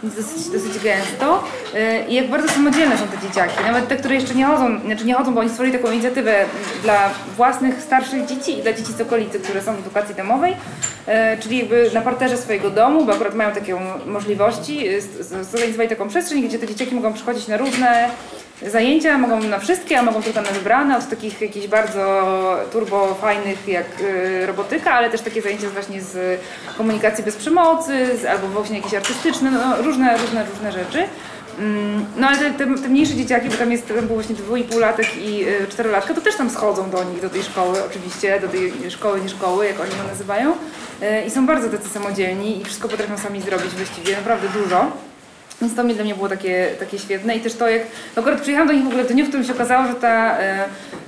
[0.03, 1.43] więc dosyć, dosyć gęsto.
[1.75, 5.05] Y, I jak bardzo samodzielne są te dzieciaki, nawet te, które jeszcze nie chodzą, znaczy
[5.05, 6.45] nie chodzą, bo oni stworzyli taką inicjatywę
[6.83, 11.41] dla własnych starszych dzieci i dla dzieci z okolicy, które są w edukacji domowej, y,
[11.41, 15.01] czyli jakby na parterze swojego domu, bo akurat mają takie możliwości, y,
[15.43, 18.09] zorganizowali taką przestrzeń, gdzie te dzieciaki mogą przychodzić na różne
[18.61, 22.33] zajęcia, mogą na wszystkie, a mogą tylko na wybrane, od takich jakichś bardzo
[22.71, 26.39] turbo fajnych jak y, robotyka, ale też takie zajęcia właśnie z
[26.77, 31.03] komunikacji bez przemocy, z, albo właśnie jakieś artystyczne, no, różne, różne, różne rzeczy.
[31.59, 35.17] Mm, No ale te, te, te mniejsze dzieciaki, bo tam jest tam było właśnie dwuipółlatek
[35.17, 38.73] i y, czterolatka, to też tam schodzą do nich, do tej szkoły oczywiście, do tej
[38.89, 40.51] szkoły, nie szkoły, jak oni to nazywają.
[40.51, 44.91] Y, I są bardzo tacy samodzielni i wszystko potrafią sami zrobić właściwie, naprawdę dużo.
[45.61, 47.35] Więc to mnie dla mnie było takie, takie świetne.
[47.35, 47.81] I też to jak,
[48.15, 50.65] akurat przyjechałam do nich w ogóle w dniu, w którym się okazało, że ta e,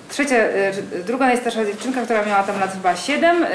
[0.10, 3.46] trzecia, e, że druga najstarsza dziewczynka, która miała tam lat chyba 7,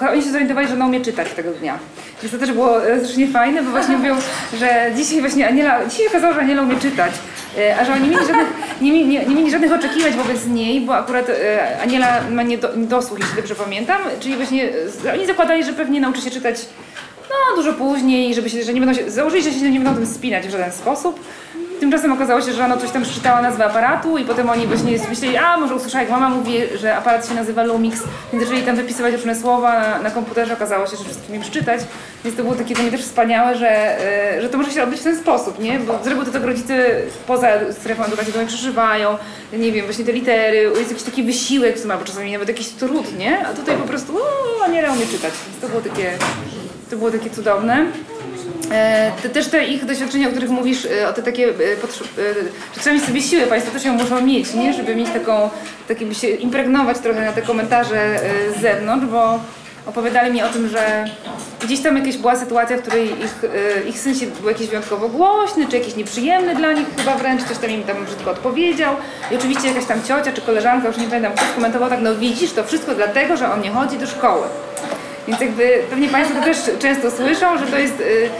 [0.00, 1.78] e, oni się zorientowali, że ona umie czytać tego dnia.
[2.22, 4.16] Więc to też było e, strasznie fajne, bo właśnie mówią,
[4.58, 7.12] że dzisiaj właśnie Aniela, dzisiaj się okazało, że Aniela umie czytać,
[7.58, 8.48] e, a że oni mieli żadnych,
[8.80, 13.18] nie, nie, nie mieli żadnych oczekiwań wobec niej, bo akurat e, Aniela ma niedo, niedosłuch,
[13.18, 14.68] jeśli dobrze pamiętam, czyli właśnie
[15.04, 16.56] e, oni zakładali, że pewnie nauczy się czytać
[17.30, 20.06] no, dużo później, żeby się, że nie będą się, założyli, że się nie będą tym
[20.06, 21.20] spinać w żaden sposób.
[21.80, 25.36] Tymczasem okazało się, że ona coś tam przeczytała nazwę aparatu i potem oni właśnie myśleli,
[25.36, 29.14] a może usłyszała jak mama mówi, że aparat się nazywa Lumix, więc zaczęli tam wypisywać
[29.14, 31.80] różne słowa na, na komputerze, okazało się, że wszystkim je przeczytać,
[32.24, 33.70] więc to było takie dla mnie też wspaniałe, że,
[34.36, 35.78] e, że to może się odbyć w ten sposób, nie?
[35.78, 36.90] Bo z to tak rodzice
[37.26, 39.18] poza strefą edukacji domowej przeżywają,
[39.52, 42.68] nie wiem, właśnie te litery, jest jakiś taki wysiłek w sumie, albo czasami nawet jakiś
[42.68, 43.46] trud, nie?
[43.46, 46.18] A tutaj po prostu, o, Aniela umie czytać, więc to było takie,
[46.90, 47.86] to było takie cudowne.
[48.70, 51.54] E, te, też te ich doświadczenia, o których mówisz, e, o te takie, e,
[52.74, 54.72] że trzeba mieć sobie siłę, Państwo też ją muszą mieć, nie?
[54.72, 55.50] Żeby mieć taką,
[55.88, 58.20] takie by się impregnować trochę na te komentarze
[58.56, 59.40] z zewnątrz, bo
[59.86, 61.04] opowiadali mi o tym, że
[61.62, 63.34] gdzieś tam jakaś była sytuacja, w której ich,
[63.88, 67.58] ich syn się był jakiś wyjątkowo głośny, czy jakiś nieprzyjemny dla nich chyba wręcz, coś
[67.58, 68.94] tam im tam brzydko odpowiedział
[69.30, 72.52] i oczywiście jakaś tam ciocia czy koleżanka, już nie pamiętam, ktoś komentował tak, no widzisz,
[72.52, 74.46] to wszystko dlatego, że on nie chodzi do szkoły.
[75.28, 78.30] Więc jakby pewnie Państwo to też często słyszą, że to jest y,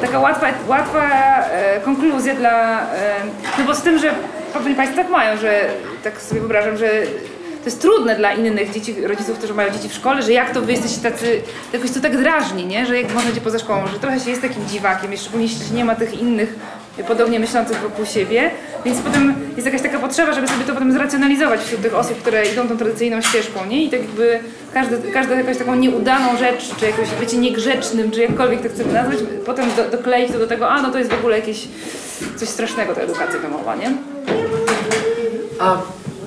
[0.00, 1.10] taka łatwa, łatwa
[1.50, 2.80] e, konkluzja dla...
[2.80, 3.14] E,
[3.58, 4.14] no bo z tym, że
[4.52, 5.64] pewnie Państwo tak mają, że
[6.04, 6.88] tak sobie wyobrażam, że
[7.62, 10.62] to jest trudne dla innych dzieci, rodziców, którzy mają dzieci w szkole, że jak to
[10.62, 11.42] wy jesteście tacy,
[11.72, 12.86] jakoś to tak drażni, nie?
[12.86, 15.94] Że jak można poza szkołą, że trochę się jest takim dziwakiem, szczególnie jeśli nie ma
[15.94, 16.54] tych innych
[17.08, 18.50] podobnie myślących wokół siebie,
[18.84, 22.46] więc potem jest jakaś taka potrzeba, żeby sobie to potem zracjonalizować wśród tych osób, które
[22.46, 23.84] idą tą tradycyjną ścieżką, nie?
[23.84, 24.40] I tak jakby
[24.74, 29.18] każdy, każda jakaś taką nieudaną rzecz, czy jakoś bycie niegrzecznym, czy jakkolwiek to chcemy nazwać,
[29.46, 31.68] potem do, dokleić to do tego, a no to jest w ogóle jakieś
[32.36, 33.92] coś strasznego ta edukacja domowa, nie?
[35.60, 35.76] A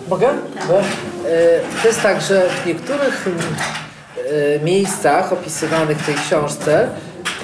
[0.09, 0.27] mogę?
[0.67, 0.83] Bo, e,
[1.81, 3.25] to jest tak, że w niektórych
[4.57, 6.89] e, miejscach opisywanych w tej książce,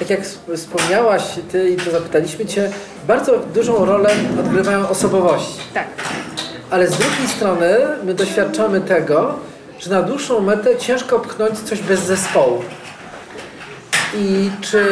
[0.02, 2.70] tak jak sp- wspomniałaś ty i to zapytaliśmy cię,
[3.08, 4.10] bardzo dużą rolę
[4.40, 5.60] odgrywają osobowości.
[5.74, 5.86] Tak.
[6.70, 9.34] Ale z drugiej strony my doświadczamy tego,
[9.80, 12.62] że na dłuższą metę ciężko pchnąć coś bez zespołu.
[14.14, 14.86] I czy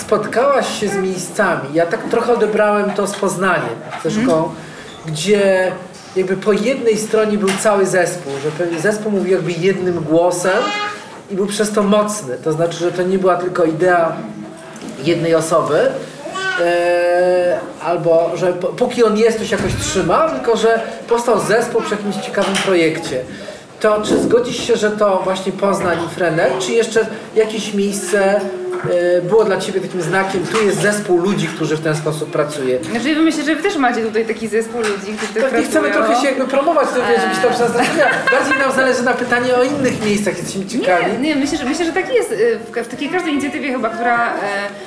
[0.00, 1.68] spotkałaś się z miejscami?
[1.74, 4.54] Ja tak trochę odebrałem to z Poznaniem, ze szkołą,
[5.06, 5.72] gdzie
[6.16, 10.62] jakby po jednej stronie był cały zespół, że zespół mówił jakby jednym głosem
[11.30, 12.36] i był przez to mocny.
[12.44, 14.16] To znaczy, że to nie była tylko idea
[15.04, 15.78] jednej osoby,
[16.60, 21.94] e, albo że póki on jest, to się jakoś trzyma, tylko że powstał zespół przy
[21.94, 23.24] jakimś ciekawym projekcie.
[23.80, 28.40] To czy zgodzisz się, że to właśnie Poznań i Frenet, czy jeszcze jakieś miejsce
[29.22, 32.78] było dla Ciebie takim znakiem, tu jest zespół ludzi, którzy w ten sposób pracuje?
[32.84, 36.06] Znaczy myślę, że wy też macie tutaj taki zespół ludzi, którzy tak Pewnie chcemy pracują.
[36.06, 38.06] trochę się jakby promować, to wiesz, żebyś to przedstawiła.
[38.32, 41.04] Bardziej nam zależy na pytanie o innych miejscach, jesteśmy ciekawi.
[41.12, 42.32] Nie, nie myślę, że, myślę, że tak jest.
[42.32, 44.26] y, W, takiej każdej inicjatywie chyba, która...
[44.28, 44.32] e,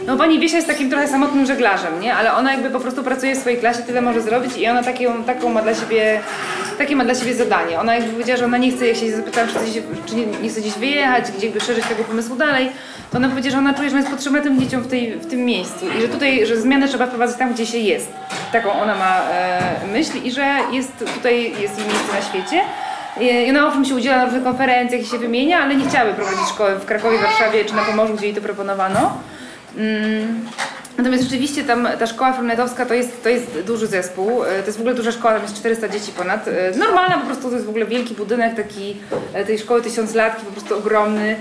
[0.08, 2.16] No pani Wiesia jest takim trochę samotnym żeglarzem, nie?
[2.16, 5.24] Ale ona jakby po prostu pracuje w swojej klasie, tyle może zrobić i ona taką,
[5.26, 6.20] taką ma dla siebie...
[6.78, 7.80] Takie ma dla siebie zadanie.
[7.80, 10.50] Ona jakby powiedziała, że ona nie chce, jak się zapytałam, czy, chce czy nie, nie
[10.50, 12.70] chce gdzieś wyjechać, gdzie jakby szerzyć tego pomysłu dalej,
[13.12, 15.26] to ona powiedziała, że ona czuje, że ona jest potrzebna tym dzieciom w, tej, w
[15.26, 18.14] tym miejscu i że tutaj, że zmianę trzeba wprowadzać tam, gdzie się jest.
[18.52, 22.62] Taką ona ma e, myśl i że jest tutaj jest jej miejsce na świecie.
[23.20, 26.48] I ona owszem się udziela na różnych konferencjach i się wymienia, ale nie chciałaby prowadzić
[26.50, 29.18] szkoły w Krakowie, Warszawie czy na Pomorzu, gdzie jej to proponowano.
[29.78, 30.46] Mm.
[30.98, 34.78] Natomiast rzeczywiście tam ta szkoła fernetowska to jest, to jest duży zespół, e, to jest
[34.78, 36.48] w ogóle duża szkoła, tam jest 400 dzieci ponad.
[36.48, 38.98] E, Normalna po prostu to jest w ogóle wielki budynek taki
[39.34, 41.36] e, tej szkoły tysiąclatki, po prostu ogromny.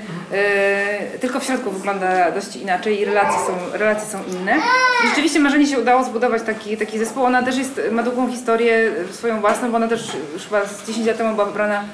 [1.21, 4.57] Tylko w środku wygląda dość inaczej i relacje są, relacje są inne.
[5.05, 7.25] I rzeczywiście marzenie się udało zbudować taki, taki zespół.
[7.25, 11.07] Ona też jest, ma długą historię swoją własną, bo ona też już chyba z 10
[11.07, 11.85] lat temu była wybrana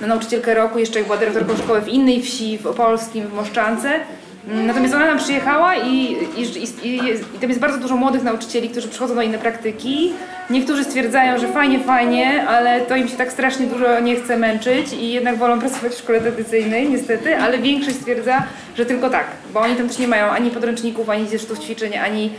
[0.00, 4.00] na nauczycielkę roku, jeszcze była dyrektorką szkoły w innej wsi, w Opolskim, w Moszczance.
[4.48, 6.42] Mm, Natomiast ona nam przyjechała i, i,
[6.82, 6.96] i,
[7.34, 10.12] i, tam jest bardzo dużo młodych nauczycieli, którzy przychodzą na inne praktyki.
[10.50, 14.92] Niektórzy stwierdzają, że fajnie, fajnie, ale to im się tak strasznie dużo nie chce męczyć
[14.92, 18.42] i jednak wolą pracować w szkole tradycyjnej, niestety, ale większość stwierdza,
[18.76, 22.32] że tylko tak, bo oni tam też nie mają ani podręczników, ani zesztów ćwiczeń, ani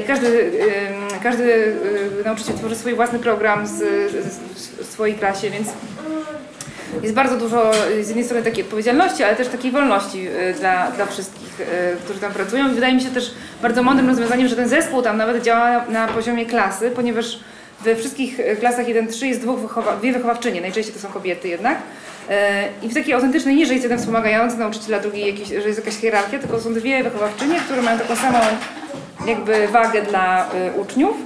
[0.00, 1.74] i każdy, em, każdy
[2.20, 4.38] e, nauczyciel tworzy swój własny program z, z,
[4.80, 5.68] w swojej klasie, więc
[7.02, 11.06] jest bardzo dużo z jednej strony takiej odpowiedzialności, ale też takiej wolności y, dla, dla
[11.06, 11.64] wszystkich, y,
[12.04, 12.74] którzy tam pracują.
[12.74, 13.30] Wydaje mi się też
[13.62, 17.38] bardzo mądrym rozwiązaniem, że ten zespół tam nawet działa na poziomie klasy, ponieważ
[17.84, 21.78] we wszystkich y, klasach 1-3 jest dwóch wychowa- dwie wychowawczynie, najczęściej to są kobiety jednak.
[22.82, 25.94] I w takiej autentycznej, nie że jest jeden wspomagający nauczyciela, drugi jakiś, że jest jakaś
[25.96, 28.38] hierarchia, tylko są dwie wychowawczynie, które mają taką samą
[29.26, 31.16] jakby wagę dla uczniów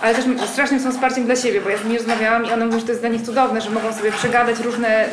[0.00, 2.78] ale też strasznym są wsparciem dla siebie, bo ja z nimi rozmawiałam i one mówią,
[2.78, 5.10] że to jest dla nich cudowne, że mogą sobie przegadać różne y,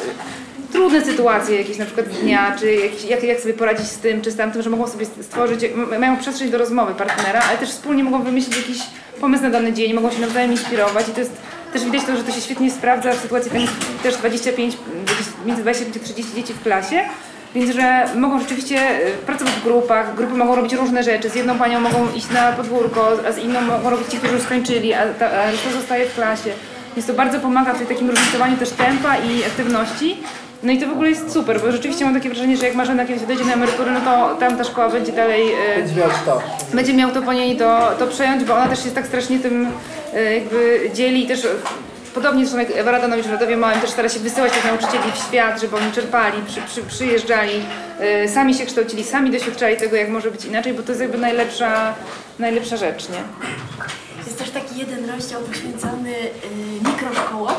[0.71, 4.31] trudne sytuacje jakieś na przykład dnia, czy jakieś, jak, jak sobie poradzić z tym, czy
[4.31, 5.61] z tamtym, że mogą sobie stworzyć,
[5.99, 8.77] mają przestrzeń do rozmowy partnera, ale też wspólnie mogą wymyślić jakiś
[9.21, 11.31] pomysł na dany dzień, mogą się nawzajem inspirować i to jest
[11.73, 13.73] też widać to, że to się świetnie sprawdza w sytuacji, tam jest
[14.03, 16.99] też 25, 20, między 25 a 30 dzieci w klasie,
[17.55, 21.29] więc że mogą rzeczywiście y, pracować w grupach, grupy mogą robić różne rzeczy.
[21.29, 24.43] Z jedną panią mogą iść na podwórko, a z inną mogą robić ci, którzy już
[24.43, 26.49] skończyli, a, ta, a reszta zostaje w klasie.
[26.95, 30.17] Więc to bardzo pomaga w takim różnicowaniu też tempa i aktywności.
[30.63, 33.05] No i to w ogóle jest super, bo rzeczywiście mam takie wrażenie, że jak Marzena
[33.05, 36.41] kiedyś dojdzie na emeryturę, no to tam ta szkoła będzie dalej y, Będzie miał to.
[36.73, 39.67] będzie miał to po niej to, to przejąć, bo ona też się tak strasznie tym
[40.13, 41.47] e, jakby dzieli i też e,
[42.17, 45.61] podobnie zresztą jak Radanowicz w Radowie Małym też stara się wysyłać tych nauczycieli w świat,
[45.61, 47.65] żeby oni czerpali, przy, przy, przyjeżdżali,
[47.99, 51.17] e, sami się kształcili, sami doświadczali tego, jak może być inaczej, bo to jest jakby
[51.17, 51.93] najlepsza,
[52.39, 53.21] najlepsza rzecz, nie?
[54.25, 56.29] Jest też taki jeden rozdział poświęcony y,
[56.89, 57.53] mikroszkołom.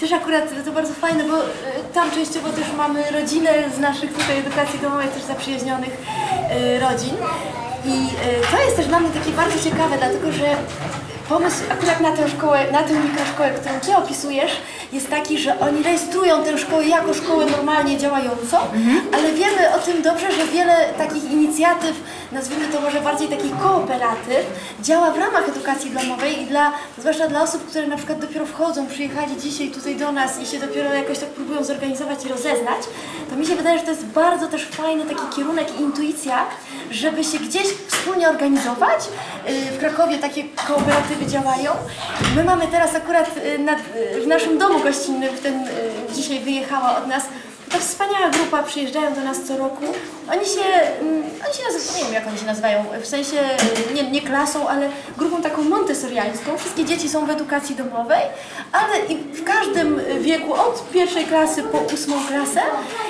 [0.00, 1.46] Też akurat to bardzo fajne, bo y,
[1.94, 7.14] tam częściowo też mamy rodzinę z naszych tutaj edukacji domowej, też zaprzyjaźnionych y, rodzin.
[7.84, 10.56] I y, to jest też dla mnie takie bardzo ciekawe, dlatego że
[11.28, 14.52] pomysł akurat na tę szkołę, na tę mikroszkołę, którą Ty opisujesz,
[14.92, 18.56] jest taki, że oni rejestrują tę szkołę jako szkołę normalnie działającą,
[19.14, 21.96] ale wiemy o tym dobrze, że wiele takich inicjatyw,
[22.32, 24.46] nazwijmy to może bardziej takich kooperatyw,
[24.82, 28.86] działa w ramach edukacji domowej i dla, zwłaszcza dla osób, które na przykład dopiero wchodzą,
[28.86, 32.80] przyjechali dzisiaj tutaj do nas i się dopiero jakoś tak próbują zorganizować i rozeznać,
[33.30, 36.46] to mi się wydaje, że to jest bardzo też fajny taki kierunek i intuicja,
[36.90, 39.00] żeby się gdzieś wspólnie organizować.
[39.46, 41.70] Yy, W Krakowie takie kooperatywy działają.
[42.36, 43.78] My mamy teraz akurat yy, nad,
[44.14, 47.24] yy, w naszym domu gościnnym, w ten yy, dzisiaj wyjechała od nas
[47.70, 49.84] to wspaniała grupa, przyjeżdżają do nas co roku.
[50.32, 50.64] Oni się,
[51.00, 53.36] mm, oni się nazywają, nie wiem jak oni się nazywają, w sensie
[53.90, 56.58] y, nie, nie klasą, ale grupą taką montessoriańską.
[56.58, 58.20] Wszystkie dzieci są w edukacji domowej,
[58.72, 62.60] ale i w każdym wieku, od pierwszej klasy po ósmą klasę.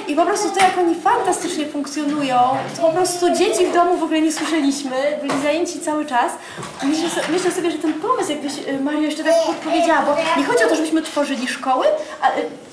[0.09, 2.39] I po prostu to, jak oni fantastycznie funkcjonują,
[2.77, 6.33] to po prostu dzieci w domu w ogóle nie słyszeliśmy, byli zajęci cały czas.
[6.83, 10.65] Myślę, myślę sobie, że ten pomysł, jakbyś y, Mario jeszcze tak podpowiedziała, bo nie chodzi
[10.65, 11.87] o to, żebyśmy tworzyli szkoły,
[12.21, 12.29] a,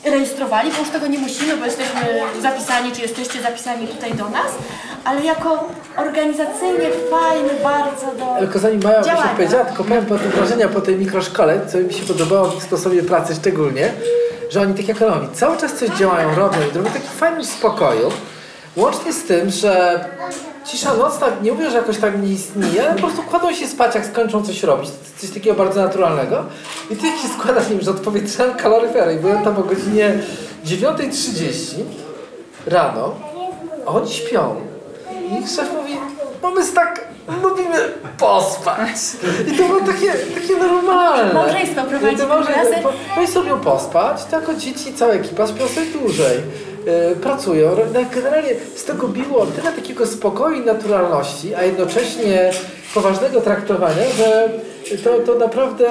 [0.07, 4.29] y, rejestrowali, bo już tego nie musimy, bo jesteśmy zapisani, czy jesteście zapisani tutaj do
[4.29, 4.51] nas,
[5.05, 9.31] ale jako organizacyjnie fajny bardzo do Tylko zanim Maja by się działania.
[9.35, 13.03] powiedziała, tylko powiem po tym wrażenia po tej mikroszkole, co mi się podobało w sposobie
[13.03, 13.93] pracy szczególnie,
[14.49, 17.45] że oni tak jak oni cały czas coś działają, robią i robią w takim fajnym
[17.45, 18.11] spokoju,
[18.75, 20.05] łącznie z tym, że
[20.65, 23.95] cisza nocna, nie mówię, że jakoś tak nie istnieje, ale po prostu kładą się spać,
[23.95, 26.43] jak skończą coś robić, coś takiego bardzo naturalnego
[26.91, 30.19] i ty się składa z nim, że odpowiedziałem kaloryfery byłem tam o godzinie
[30.65, 31.75] 9.30
[32.67, 33.15] rano,
[33.85, 34.55] a oni śpią.
[35.31, 35.97] I ich szef mówi,
[36.43, 37.07] no my tak
[37.43, 37.77] lubimy
[38.17, 38.95] pospać.
[39.47, 41.33] I to było takie, takie normalne.
[41.33, 42.83] Małżeństwo prowadzi I to małże- razem.
[42.83, 46.37] po- Oni sobie pospać, tak jako dzieci, cała ekipa śpią sobie dłużej.
[47.09, 47.69] Yy, pracują.
[47.93, 52.51] No, Generalnie z tego biło tyle takiego spokoju i naturalności, a jednocześnie
[52.93, 54.49] poważnego traktowania, że
[55.03, 55.83] to, to naprawdę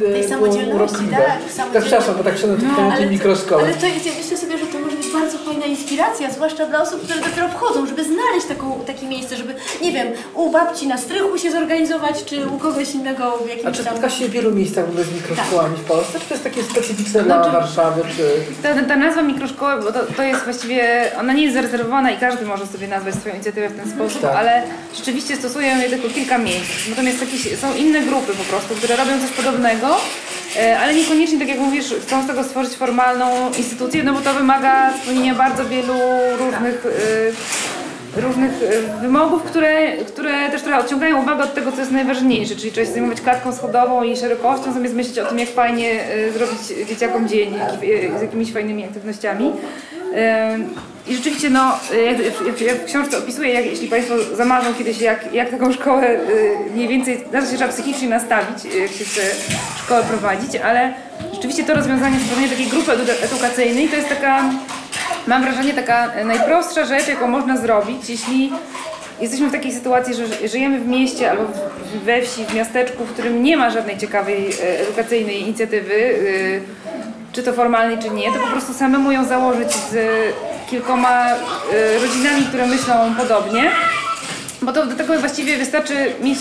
[0.00, 1.16] yy, Tej było samodzielności, urokliwe.
[1.16, 1.80] tak, Tak, samodzielności.
[1.80, 3.62] przepraszam, bo tak się na tym ale, tej mikroszkoły.
[3.62, 6.82] ale to jest, ja myślę sobie, że to może być bardzo fajna inspiracja, zwłaszcza dla
[6.82, 10.98] osób, które dopiero wchodzą, żeby znaleźć taką, takie miejsce, żeby, nie wiem, u babci na
[10.98, 13.92] strychu się zorganizować, czy u kogoś innego w A jakimś czy tam...
[13.96, 16.20] spotka się w wielu miejscach w ogóle z mikroszkołami w Polsce?
[16.20, 18.22] Czy to jest takie specyficzne dla Znaczy- Warszawy, czy...
[18.62, 22.46] Ta, ta nazwa mikroszkoły, bo to, to jest właściwie, ona nie jest zarezerwowana i każdy
[22.46, 24.36] może sobie nazwać swoją inicjatywę w ten sposób, Tak.
[24.36, 24.62] ale
[24.96, 26.70] rzeczywiście stosują je tylko kilka miejsc.
[26.90, 29.96] Natomiast jakieś, są inne grupy po prostu, które robią coś podobnego,
[30.56, 34.34] e, ale niekoniecznie, tak jak mówisz, chcą z tego stworzyć formalną instytucję, no bo to
[34.34, 35.83] wymaga spełnienia bardzo wielu
[36.38, 41.92] różnych e, różnych e, wymogów, które, które też trochę odciągają uwagę od tego, co jest
[41.92, 46.04] najważniejsze, czyli trzeba się zajmować klatką schodową i szerokością, zamiast myśleć o tym, jak fajnie
[46.04, 47.54] e, zrobić dzieciakom dzień
[48.18, 49.52] z jakimiś fajnymi aktywnościami.
[51.06, 55.50] I rzeczywiście, no, jak, jak, w książce opisuję, jak, jeśli Państwo zamarzą kiedyś, jak, jak
[55.50, 56.20] taką szkołę
[56.74, 59.20] mniej więcej, zawsze się trzeba psychicznie nastawić, jak się chce
[59.84, 60.94] szkołę prowadzić, ale
[61.34, 64.50] rzeczywiście to rozwiązanie stworzenia takiej grupy edu- edukacyjnej to jest taka
[65.26, 68.52] Mam wrażenie, taka najprostsza rzecz, jaką można zrobić, jeśli
[69.20, 71.42] jesteśmy w takiej sytuacji, że ży- żyjemy w mieście albo
[72.04, 77.42] we wsi, w miasteczku, w którym nie ma żadnej ciekawej e, edukacyjnej inicjatywy, e, czy
[77.42, 79.96] to formalnej, czy nie, to po prostu samemu ją założyć z
[80.70, 81.34] kilkoma e,
[81.98, 83.70] rodzinami, które myślą podobnie,
[84.62, 86.38] bo to do tego właściwie wystarczy mieć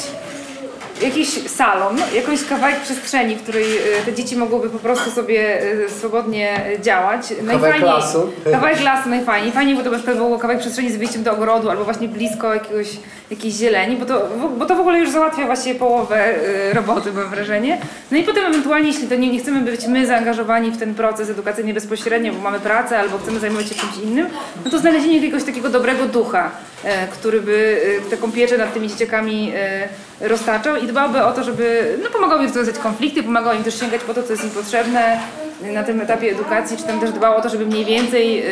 [1.04, 5.90] jakiś salon, jakąś kawałek przestrzeni, w której e, te dzieci mogłyby po prostu sobie e,
[5.90, 7.34] swobodnie działać.
[7.52, 8.32] Kawałek lasu.
[8.52, 9.52] Kawałek lasu najfajniej.
[9.52, 12.88] Fajnie, bo to przykład było kawałek przestrzeni z wyjściem do ogrodu albo właśnie blisko jakiegoś,
[13.32, 16.18] jakiejś zieleni, bo to, w- bo to w ogóle już załatwia właściwie połowę
[16.70, 17.78] e, roboty, mam wrażenie.
[18.12, 21.30] No i potem ewentualnie, jeśli to nie, nie chcemy być my zaangażowani w ten proces
[21.30, 24.28] edukacyjny bezpośrednio, bo mamy pracę albo chcemy zajmować się czymś innym,
[24.66, 26.52] no to znalezienie jakiegoś takiego dobrego ducha,
[27.12, 31.98] który by e, taką pieczę nad tymi dzieciakami e, roztaczał i dbałby o to, żeby
[32.04, 35.20] no, pomagał im rozwiązać konflikty, pomagał im też sięgać po to, co jest im potrzebne
[35.74, 38.46] na tym etapie edukacji, czy tam też dbał o to, żeby mniej więcej, e,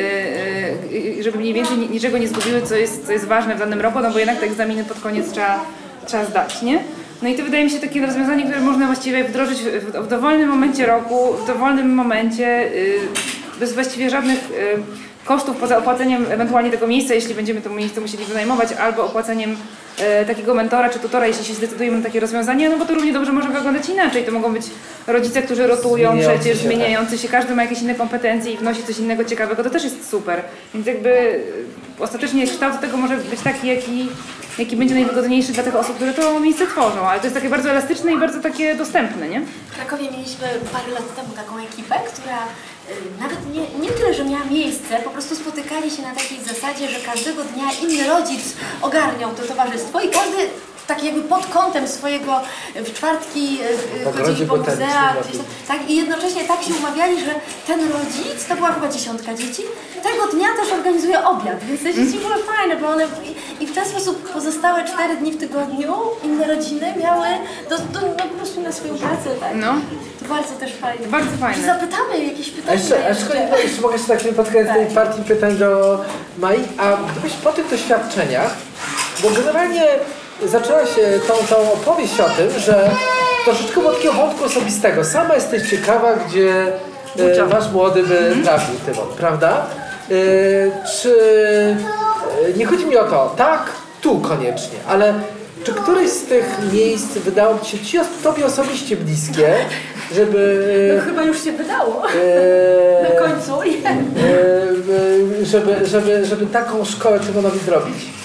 [1.19, 3.81] e, żeby mniej więcej ni- niczego nie zgubiły, co jest, co jest ważne w danym
[3.81, 5.65] roku, no bo jednak te egzaminy pod koniec trzeba,
[6.05, 6.83] trzeba zdać, nie?
[7.21, 10.07] No i to wydaje mi się takie rozwiązanie, które można właściwie wdrożyć w, w, w
[10.07, 12.99] dowolnym momencie roku, w dowolnym momencie, y,
[13.59, 18.25] bez właściwie żadnych y, kosztów poza opłaceniem ewentualnie tego miejsca, jeśli będziemy to miejsce musieli
[18.25, 19.57] wynajmować, albo opłaceniem
[19.99, 23.13] e, takiego mentora czy tutora, jeśli się zdecydujemy na takie rozwiązanie, no bo to równie
[23.13, 24.23] dobrze może wyglądać inaczej.
[24.23, 24.63] To mogą być
[25.07, 26.73] rodzice, którzy rotują Zmieniający przecież, się, tak.
[26.73, 30.09] zmieniający się, każdy ma jakieś inne kompetencje i wnosi coś innego ciekawego, to też jest
[30.09, 30.41] super.
[30.73, 31.09] Więc jakby
[31.99, 34.07] e, ostatecznie kształt tego może być taki, jaki,
[34.57, 37.69] jaki będzie najwygodniejszy dla tych osób, które to miejsce tworzą, ale to jest takie bardzo
[37.69, 39.41] elastyczne i bardzo takie dostępne, nie?
[39.71, 42.37] W Krakowie mieliśmy parę lat temu taką ekipę, która
[43.19, 46.99] nawet nie, nie tyle, że miała miejsce, po prostu spotykali się na takiej zasadzie, że
[46.99, 48.41] każdego dnia inny rodzic
[48.81, 50.37] ogarniał to towarzystwo i każdy
[50.87, 52.41] tak jakby pod kątem swojego
[52.75, 53.59] e, w czwartki
[53.99, 57.35] e, W ogrodzie chodzili po muzeach, gdzieś tam, tak, i jednocześnie tak się umawiali, że
[57.67, 59.63] ten rodzic, to była chyba dziesiątka dzieci,
[60.03, 63.03] tego dnia też organizuje obiad, więc te dzieci były fajne, bo one
[63.59, 65.93] i, i w ten sposób pozostałe cztery dni w tygodniu
[66.23, 67.27] inne rodziny miały
[67.69, 69.51] do, do, no, po prostu na swoją pracę, tak.
[69.55, 69.73] No,
[70.19, 71.07] To bardzo też fajne.
[71.07, 71.65] bardzo fajne.
[71.65, 72.79] Zapytamy jakieś A pytania.
[72.79, 74.93] jeszcze, a jeszcze, no, jeszcze mogę się tak koniec tej Tak.
[74.93, 76.01] partii pytań do
[76.37, 78.55] Mai, a gdybyś po tych doświadczeniach,
[79.23, 79.85] bo generalnie
[80.45, 82.91] zaczęła się tą, tą opowieść o tym, że
[83.45, 85.05] troszeczkę było takiego wątku osobistego.
[85.05, 86.67] Sama jesteś ciekawa, gdzie
[87.19, 89.65] e, wasz młody by trafił, Tymon, prawda?
[90.11, 90.13] E,
[91.01, 91.15] czy
[92.49, 93.61] e, nie chodzi mi o to, tak,
[94.01, 95.13] tu koniecznie, ale
[95.63, 99.55] czy któreś z tych miejsc wydało ci się ci, tobie osobiście bliskie,
[100.15, 100.93] żeby...
[100.97, 102.03] No chyba już się wydało.
[102.09, 103.61] e, Na końcu.
[103.61, 108.20] e, żeby, żeby, żeby taką szkołę Tymonowi zrobić.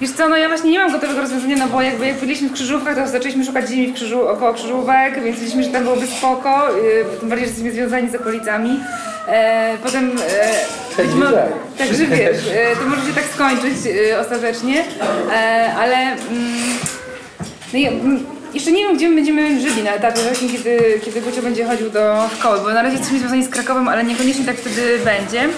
[0.00, 2.52] Wiesz co, no ja właśnie nie mam gotowego rozwiązania, no bo jakby jak byliśmy w
[2.52, 6.68] krzyżówkach, to zaczęliśmy szukać ziemi w krzyżu, około krzyżówek, więc myśleliśmy, że tam byłoby spoko,
[6.76, 8.80] yy, tym bardziej, że jesteśmy związani z okolicami.
[9.28, 10.10] E, potem...
[10.10, 11.48] E, Tak wiedziałem.
[11.78, 13.74] Także wiesz, e, to może się tak skończyć
[14.12, 14.84] e, ostatecznie,
[15.32, 15.96] e, ale...
[15.96, 16.78] Mm,
[17.72, 21.20] no i, mm, jeszcze nie wiem, gdzie my będziemy żyli na etapie właśnie, kiedy, kiedy
[21.20, 24.56] Gucio będzie chodził do szkoły, bo na razie jesteśmy związani z Krakowem, ale niekoniecznie tak
[24.56, 25.48] wtedy będzie.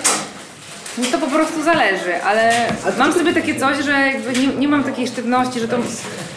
[0.99, 2.53] No to po prostu zależy, ale
[2.99, 5.76] mam sobie takie coś, że jakby nie, nie mam takiej sztywności, że to...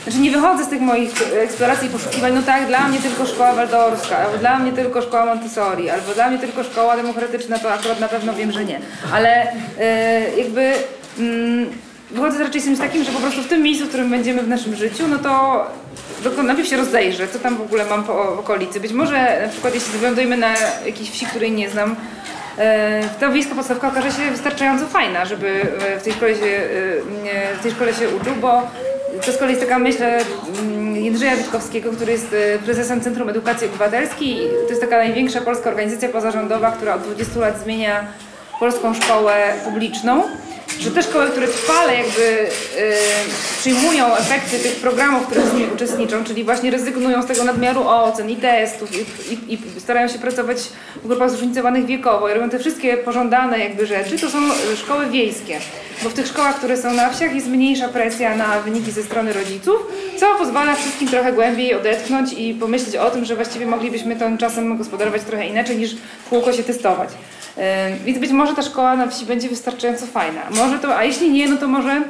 [0.03, 1.11] Znaczy nie wychodzę z tych moich
[1.43, 5.25] eksploracji i poszukiwań, no tak, dla mnie tylko szkoła waldorska, albo dla mnie tylko szkoła
[5.25, 8.79] Montessori, albo dla mnie tylko szkoła demokratyczna, to akurat na pewno wiem, że nie.
[9.13, 9.47] Ale
[9.79, 10.73] e, jakby...
[11.19, 11.69] Mm,
[12.11, 14.47] Wychodzę raczej z czymś takim, że po prostu w tym miejscu, w którym będziemy w
[14.47, 18.79] naszym życiu, no to najpierw się rozejrzę, co tam w ogóle mam po okolicy.
[18.79, 20.53] Być może na przykład jeśli wylądujemy na
[20.85, 21.95] jakiejś wsi, której nie znam,
[23.19, 25.61] ta wiejska podstawka okaże się wystarczająco fajna, żeby
[25.95, 28.61] e, w tej szkole się, e, w tej szkole się uczył, bo
[29.25, 33.67] to z kolei jest taka myśl mm, Jędrzeja Witkowskiego, który jest e, prezesem Centrum Edukacji
[33.67, 34.37] Obywatelskiej.
[34.63, 38.05] To jest taka największa polska organizacja pozarządowa, która od 20 lat zmienia
[38.59, 40.23] polską szkołę publiczną
[40.79, 42.49] że te szkoły, które trwale jakby y,
[43.59, 48.29] przyjmują efekty tych programów, które z nimi uczestniczą, czyli właśnie rezygnują z tego nadmiaru ocen
[48.29, 50.57] i testów i, i, i starają się pracować
[51.03, 54.37] w grupach zróżnicowanych wiekowo i robią te wszystkie pożądane jakby rzeczy, to są
[54.75, 55.59] szkoły wiejskie.
[56.03, 59.33] Bo w tych szkołach, które są na wsiach jest mniejsza presja na wyniki ze strony
[59.33, 59.75] rodziców,
[60.19, 64.77] co pozwala wszystkim trochę głębiej odetchnąć i pomyśleć o tym, że właściwie moglibyśmy tym czasem
[64.77, 65.95] gospodarować trochę inaczej niż
[66.25, 67.09] w kółko się testować.
[68.05, 70.41] Więc być może ta szkoła na wsi będzie wystarczająco fajna.
[70.51, 72.01] Może to, a jeśli nie, no to może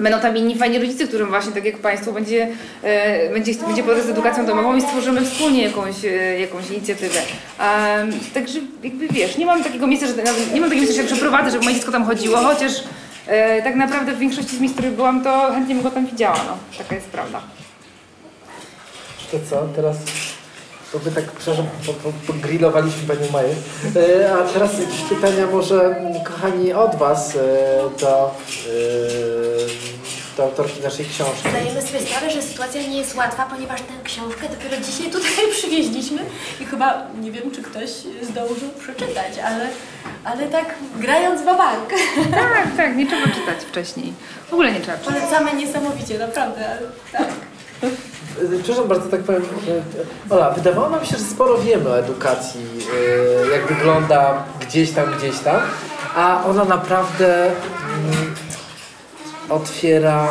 [0.00, 2.48] będą tam inni fajni rodzice, którym właśnie tak jak Państwu będzie,
[2.82, 7.20] e, będzie, będzie podejść z edukacją domową i stworzymy wspólnie jakąś, e, jakąś inicjatywę.
[7.58, 7.96] A,
[8.34, 10.14] także jakby wiesz, nie mam takiego miejsca, że
[10.54, 12.72] nie mam takiego miejsca, że przeprowadzę, żeby moje dziecko tam chodziło, chociaż
[13.26, 16.06] e, tak naprawdę w większości z miejsc, w których byłam, to chętnie bym go tam
[16.06, 16.78] widziała, no.
[16.78, 17.40] Taka jest prawda.
[19.30, 19.96] To co, teraz...
[20.94, 23.54] Bo my tak, przepraszam, po- po- pogrillowaliśmy Panią Maję.
[23.96, 27.38] E, a teraz jakieś pytania może, mm, kochani, od Was e,
[28.00, 28.34] do,
[28.66, 31.48] e, do autorki naszej książki.
[31.50, 36.18] Zdajemy sobie sprawę, że sytuacja nie jest łatwa, ponieważ tę książkę dopiero dzisiaj tutaj przywieźliśmy
[36.60, 37.90] i chyba nie wiem, czy ktoś
[38.22, 39.68] zdążył przeczytać, ale,
[40.24, 41.90] ale tak grając w bank.
[42.30, 44.12] Tak, tak, nie trzeba czytać wcześniej.
[44.50, 45.14] W ogóle nie trzeba czytać.
[45.14, 46.68] Polecamy niesamowicie, naprawdę.
[46.68, 46.80] ale
[47.12, 47.28] Tak.
[48.42, 49.42] E, Przepraszam bardzo, tak powiem.
[50.30, 52.66] e, Ola, wydawało nam się, że sporo wiemy o edukacji,
[53.46, 55.60] e, jak wygląda gdzieś tam, gdzieś tam,
[56.16, 58.34] a ona naprawdę mm,
[59.48, 60.28] otwiera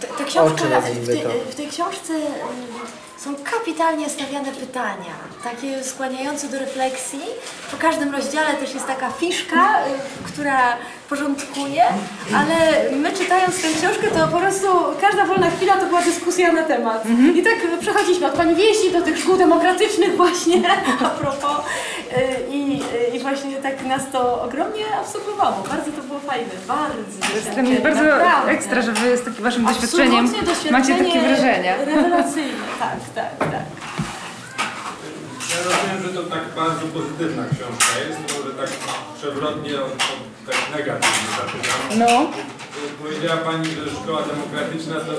[0.00, 1.28] Ta, ta Oczy w, nazwijmy tej, to.
[1.50, 2.12] w tej książce
[3.18, 5.14] są kapitalnie stawiane pytania,
[5.50, 7.20] takie skłaniające do refleksji.
[7.70, 10.76] Po każdym rozdziale też jest taka fiszka, y, która
[11.08, 11.82] porządkuje,
[12.36, 12.56] ale
[12.96, 14.66] my czytając tę książkę, to po prostu
[15.00, 17.04] każda wolna chwila to była dyskusja na temat.
[17.34, 20.62] I tak przechodziliśmy od pani wieści do tych szkół demokratycznych właśnie,
[21.06, 21.56] a propos.
[21.58, 22.80] Y, I,
[23.12, 25.64] y, I właśnie tak nas to ogromnie absorbowało.
[25.68, 27.28] Bardzo to było fajne, bardzo.
[27.30, 28.52] To jest dla mnie bardzo naprawdę.
[28.52, 31.76] ekstra, że wy z takim waszym doświadczeniem Absolutnie macie takie doświadczenie wrażenia.
[31.84, 33.97] Rewelacyjne, tak, tak, tak.
[35.50, 38.70] Ja rozumiem, że to tak bardzo pozytywna książka jest, to może tak
[39.18, 41.80] przewrotnie od, od tak negatywnie zapytam.
[41.98, 42.30] No.
[43.02, 45.12] Powiedziała Pani, że szkoła demokratyczna to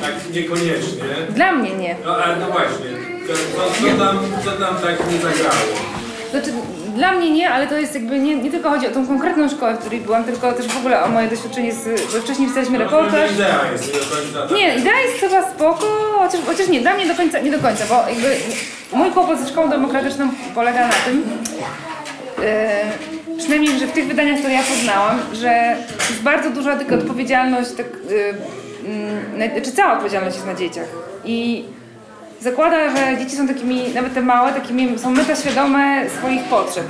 [0.00, 1.08] tak niekoniecznie.
[1.30, 1.96] Dla mnie nie.
[2.04, 2.90] No ale no właśnie,
[3.26, 5.66] to, co, co, tam, co tam tak nie zagrało?
[6.30, 6.52] Znaczy,
[6.96, 9.74] dla mnie nie, ale to jest jakby nie, nie tylko chodzi o tą konkretną szkołę,
[9.74, 13.32] w której byłam, tylko też w ogóle o moje doświadczenie z, bo wcześniej pisaliśmy reportaż.
[13.32, 13.92] idea jest
[14.50, 14.56] nie.
[14.56, 15.86] Nie, idea jest chyba spoko,
[16.18, 18.36] chociaż, chociaż nie, dla mnie do końca, nie do końca, bo jakby
[18.92, 21.22] mój kłopot ze szkołą demokratyczną polega na tym,
[22.44, 22.80] e,
[23.38, 25.76] przynajmniej, że w tych wydaniach, które ja poznałam, że
[26.10, 30.86] jest bardzo duża taka odpowiedzialność tak, mm, na- znaczy cała odpowiedzialność jest na dzieciach.
[31.24, 31.64] I
[32.40, 36.84] zakłada, że dzieci są takimi, nawet te małe, takimi są metaświadome swoich potrzeb.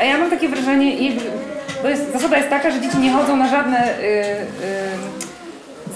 [0.00, 1.20] A ja mam takie wrażenie, i
[1.82, 5.17] bo jest, zasada jest taka, że dzieci nie chodzą na żadne y, y,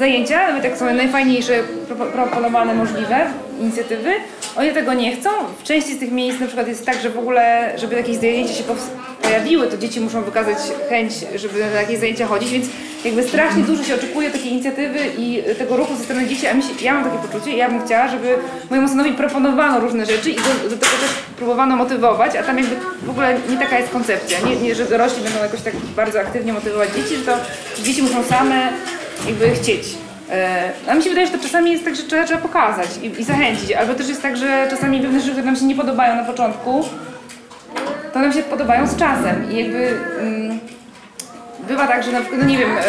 [0.02, 1.52] zajęcia, nawet jak są najfajniejsze,
[1.88, 3.26] propo- proponowane możliwe
[3.60, 4.10] inicjatywy,
[4.56, 5.30] oni tego nie chcą.
[5.58, 8.54] W części z tych miejsc na przykład jest tak, że w ogóle, żeby jakieś zajęcia
[8.54, 8.64] się
[9.22, 10.56] pojawiły, to dzieci muszą wykazać
[10.88, 12.66] chęć, żeby na jakieś zajęcia chodzić, więc
[13.04, 16.62] jakby strasznie dużo się oczekuje takiej inicjatywy i tego ruchu ze strony dzieci, a mi
[16.62, 18.28] się, ja mam takie poczucie i ja bym chciała, żeby
[18.70, 22.76] mojemu synowi proponowano różne rzeczy i do, do tego też próbowano motywować, a tam jakby
[23.02, 26.52] w ogóle nie taka jest koncepcja, nie, nie że dorośli będą jakoś tak bardzo aktywnie
[26.52, 27.32] motywować dzieci, że to
[27.82, 28.72] dzieci muszą same
[29.26, 29.82] jakby chcieć.
[30.30, 33.20] E, A mi się wydaje, że to czasami jest tak, że trzeba, trzeba pokazać i,
[33.20, 36.16] i zachęcić, albo też jest tak, że czasami pewne rzeczy, które nam się nie podobają
[36.16, 36.84] na początku,
[38.12, 40.58] to nam się podobają z czasem i jakby mm,
[41.72, 42.82] bywa tak, że na przykład, no nie wiem, e,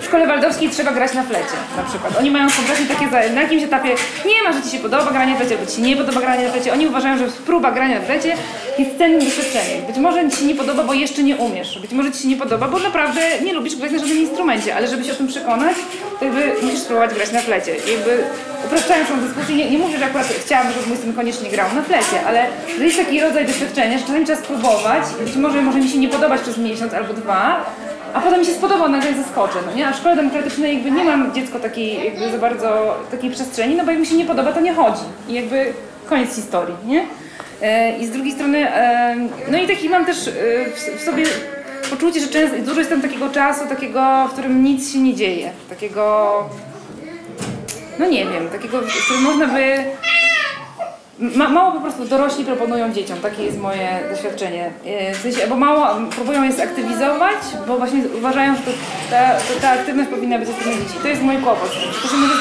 [0.00, 2.18] w szkole waldowskiej trzeba grać na flecie na przykład.
[2.18, 3.88] Oni mają kompletnie takie, na jakimś etapie
[4.26, 6.44] nie ma, że ci się podoba granie na flecie, albo ci się nie podoba granie
[6.46, 6.72] na flecie.
[6.72, 8.36] Oni uważają, że próba grania na flecie
[8.78, 9.86] jest cennym doświadczeniem.
[9.86, 11.78] Być może ci się nie podoba, bo jeszcze nie umiesz.
[11.78, 14.88] Być może ci się nie podoba, bo naprawdę nie lubisz grać na żadnym instrumencie, ale
[14.88, 15.76] żeby się o tym przekonać,
[16.18, 17.76] to jakby musisz spróbować grać na flecie.
[17.76, 18.24] I jakby
[18.66, 21.82] upraszczając tą dyskusję, nie, nie mówię, że akurat chciałabym, żeby mój syn koniecznie grał na
[21.82, 25.88] flecie, ale to jest taki rodzaj doświadczenia, że czasami trzeba spróbować być może może mi
[25.88, 27.64] się nie podobać przez miesiąc albo dwa,
[28.14, 29.88] a potem mi się spodoba, nagle zaskoczę, no nie?
[29.88, 33.84] A w szkole demokratycznej jakby nie mam dziecko takiej jakby za bardzo takiej przestrzeni, no
[33.84, 35.02] bo jak mi się nie podoba, to nie chodzi.
[35.28, 35.72] I jakby
[36.08, 37.06] koniec historii, nie?
[37.62, 39.16] E, I z drugiej strony, e,
[39.50, 40.32] no i taki mam też e,
[40.70, 41.24] w, w sobie
[41.90, 45.50] poczucie, że często, dużo jest tam takiego czasu, takiego, w którym nic się nie dzieje.
[45.68, 46.44] Takiego,
[47.98, 49.84] no nie wiem, takiego, w którym można by
[51.20, 54.70] Ma, mało po prostu dorośli proponują dzieciom, takie jest moje doświadczenie.
[54.86, 58.70] E, W sensie, bo mało próbują je zaktywizować, bo właśnie uważają, że to,
[59.10, 60.98] ta, to, ta aktywność powinna być strony dzieci.
[61.02, 61.70] To jest mój kłopot.
[62.02, 62.34] To, że może,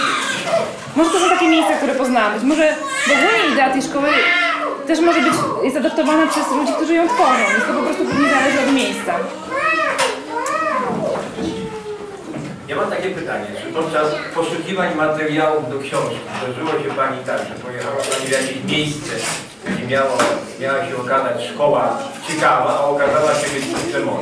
[0.95, 2.34] może to są takie miejsca, które poznałam.
[2.34, 2.75] Być może
[3.07, 4.07] w ogóle idea tej szkoły
[4.88, 8.30] też może być, jest adaptowana przez ludzi, którzy ją tworzą, więc to po prostu pewnie
[8.30, 9.13] zależy od miejsca.
[12.70, 17.55] Ja mam takie pytanie, czy podczas poszukiwań materiałów do książki zdarzyło się Pani tak, że
[17.63, 19.11] pojechała Pani w jakieś miejsce,
[19.67, 20.17] gdzie miało,
[20.61, 21.97] miała się okazać szkoła
[22.28, 24.22] ciekawa, a okazała się być systemowa?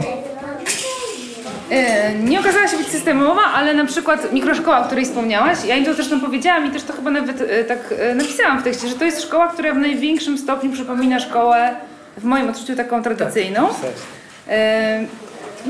[1.72, 5.86] E, Nie okazała się być systemowa, ale na przykład mikroszkoła, o której wspomniałaś, ja im
[5.86, 8.95] to zresztą powiedziałam i też to chyba nawet e, tak e, napisałam w tekście, że
[8.95, 11.76] to jest szkoła, która w największym stopniu przypomina szkołę
[12.18, 13.70] w moim odczuciu taką tradycyjną.
[14.48, 15.06] E,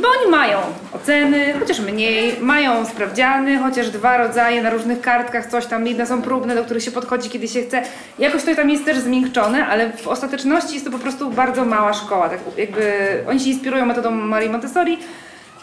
[0.01, 0.57] Bo oni mają
[0.93, 6.21] oceny, chociaż mniej, mają sprawdziany, chociaż dwa rodzaje na różnych kartkach, coś tam, jedne są
[6.21, 7.81] próbne, do których się podchodzi, kiedy się chce.
[8.19, 11.93] Jakoś to tam jest też zmiękczone, ale w ostateczności jest to po prostu bardzo mała
[11.93, 12.29] szkoła.
[12.29, 12.83] Tak jakby
[13.29, 14.97] oni się inspirują metodą Marii Montessori,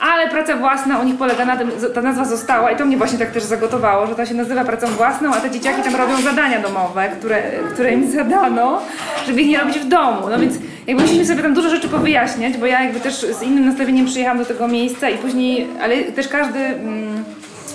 [0.01, 3.19] ale praca własna u nich polega na tym, ta nazwa została i to mnie właśnie
[3.19, 6.61] tak też zagotowało, że to się nazywa pracą własną, a te dzieciaki tam robią zadania
[6.61, 8.83] domowe, które, które im zadano,
[9.27, 10.29] żeby ich nie robić w domu.
[10.31, 10.55] No więc
[10.87, 14.39] jakby musieliśmy sobie tam dużo rzeczy powyjaśniać, bo ja jakby też z innym nastawieniem przyjechałam
[14.39, 17.25] do tego miejsca i później, ale też każdy, mm,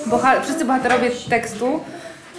[0.05, 1.79] boha, wszyscy bohaterowie tekstu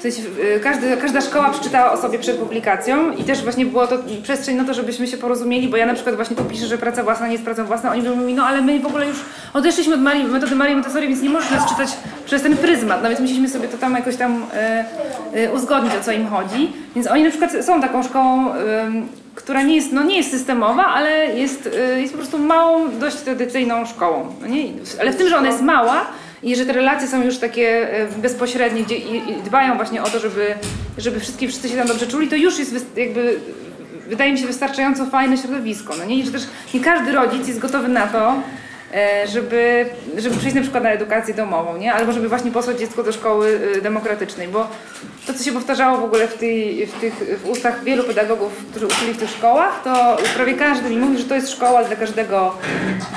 [0.00, 0.22] w sensie,
[0.56, 4.56] y, każdy, każda szkoła przeczytała o sobie przed publikacją i też właśnie było to przestrzeń
[4.56, 7.26] na to, żebyśmy się porozumieli, bo ja na przykład właśnie tu piszę, że praca własna
[7.26, 9.16] nie jest pracą własną, oni mówią mi, no ale my w ogóle już
[9.54, 11.88] odeszliśmy od Marii, metody Marii Montessori, więc nie możesz nas czytać
[12.26, 14.42] przez ten pryzmat, no więc musieliśmy sobie to tam jakoś tam
[15.34, 16.72] y, y, uzgodnić, o co im chodzi.
[16.94, 18.52] Więc oni na przykład są taką szkołą,
[19.43, 23.16] która nie jest, no nie jest systemowa, ale jest, y, jest po prostu małą, dość
[23.16, 24.34] tradycyjną szkołą.
[24.41, 24.64] No nie?
[25.01, 26.07] Ale w tym, że ona jest mała,
[26.43, 30.11] i że te relacje są już takie e, bezpośrednie, gdzie i, i dbają właśnie o
[30.11, 30.55] to, żeby,
[30.99, 33.41] żeby wszystkie, wszyscy się tam dobrze czuli, to już jest jakby,
[34.09, 35.95] wydaje mi się, wystarczająco fajne środowisko.
[35.99, 36.24] No nie?
[36.24, 36.43] Że też
[36.74, 38.34] nie każdy rodzic jest gotowy na to,
[39.26, 39.86] żeby,
[40.18, 41.93] żeby przyjść na przykład na edukację domową, nie?
[41.93, 44.68] albo żeby właśnie posłać dziecko do szkoły e, demokratycznej, bo
[45.26, 48.86] to, co się powtarzało w ogóle w, tej, w, tych, w ustach wielu pedagogów, którzy
[48.86, 52.55] uczyli w tych szkołach, to prawie każdy mi mówi, że to jest szkoła dla każdego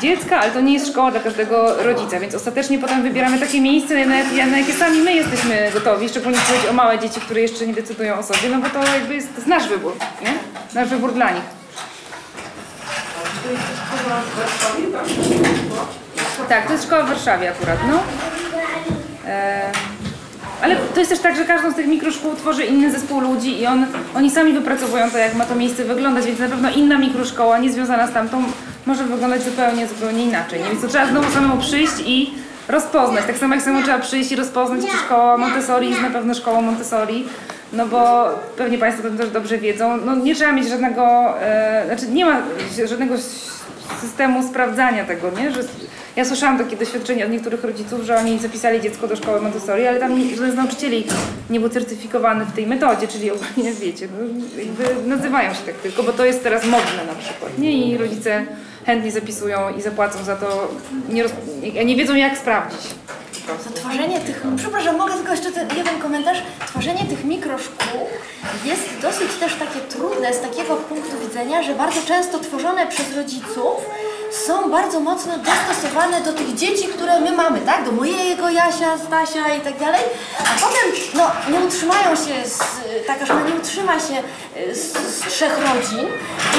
[0.01, 4.05] dziecka, ale to nie jest szkoła dla każdego rodzica, więc ostatecznie potem wybieramy takie miejsce,
[4.05, 7.67] na, jakie- na jakie sami my jesteśmy gotowi, szczególnie chodzi o małe dzieci, które jeszcze
[7.67, 10.33] nie decydują o sobie, no bo to jakby jest, to jest nasz wybór, nie?
[10.75, 11.62] Nasz wybór dla nich.
[16.49, 17.99] Tak, to jest szkoła w Warszawie akurat, no.
[19.27, 19.71] E,
[20.61, 23.67] ale to jest też tak, że każdą z tych mikroszkół tworzy inny zespół ludzi i
[23.67, 23.85] on,
[24.15, 28.07] oni sami wypracowują to, jak ma to miejsce wyglądać, więc na pewno inna mikroszkoła, niezwiązana
[28.07, 28.43] z tamtą,
[28.85, 30.59] może wyglądać zupełnie, zupełnie inaczej.
[30.59, 30.69] Nie?
[30.69, 32.33] Więc to trzeba znowu samemu przyjść i
[32.67, 33.25] rozpoznać.
[33.25, 36.61] Tak samo jak samemu trzeba przyjść i rozpoznać, czy szkoła Montessori jest na pewno szkołą
[36.61, 37.25] Montessori,
[37.73, 39.97] no bo pewnie Państwo to też dobrze wiedzą.
[39.97, 42.41] No nie trzeba mieć żadnego, e, znaczy nie ma
[42.85, 43.15] żadnego
[44.01, 45.51] systemu sprawdzania tego, nie?
[45.51, 45.59] Że
[46.15, 49.99] ja słyszałam takie doświadczenia od niektórych rodziców, że oni zapisali dziecko do szkoły Montessori, ale
[49.99, 51.03] tam żaden z nauczycieli
[51.49, 56.13] nie był certyfikowany w tej metodzie, czyli ogólnie wiecie, no, nazywają się tak tylko, bo
[56.13, 57.87] to jest teraz modne na przykład, nie?
[57.87, 58.45] I rodzice
[58.85, 60.71] chętnie zapisują i zapłacą za to,
[61.09, 61.31] nie, roz,
[61.85, 62.81] nie wiedzą jak sprawdzić.
[63.45, 63.69] Prostu.
[63.69, 66.37] To tworzenie tych, przepraszam, mogę tylko jeszcze ten jeden komentarz?
[66.67, 67.99] Tworzenie tych mikroszkół
[68.65, 73.75] jest dosyć też takie trudne z takiego punktu widzenia, że bardzo często tworzone przez rodziców
[74.33, 77.85] są bardzo mocno dostosowane do tych dzieci, które my mamy, tak?
[77.85, 80.01] Do mojego Jasia, Stasia i tak dalej,
[80.39, 82.59] a potem no, nie utrzymają się, z,
[83.07, 84.23] taka szkoła nie utrzyma się
[84.57, 86.07] y, z, z trzech rodzin,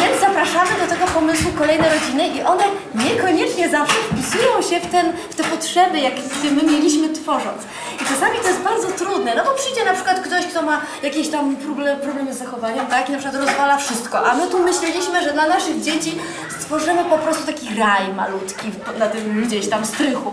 [0.01, 2.65] więc zapraszamy do tego pomysłu kolejne rodziny i one
[2.95, 7.63] niekoniecznie zawsze wpisują się w, ten, w te potrzeby, jakie my mieliśmy tworząc.
[8.03, 11.29] I czasami to jest bardzo trudne, no bo przyjdzie na przykład ktoś, kto ma jakieś
[11.29, 15.23] tam problem, problemy z zachowaniem, tak, i na przykład rozwala wszystko, a my tu myśleliśmy,
[15.23, 16.19] że dla naszych dzieci
[16.65, 20.33] stworzymy po prostu taki raj malutki w- na tym gdzieś tam strychu.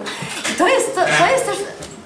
[0.52, 1.58] I to jest, to, to jest też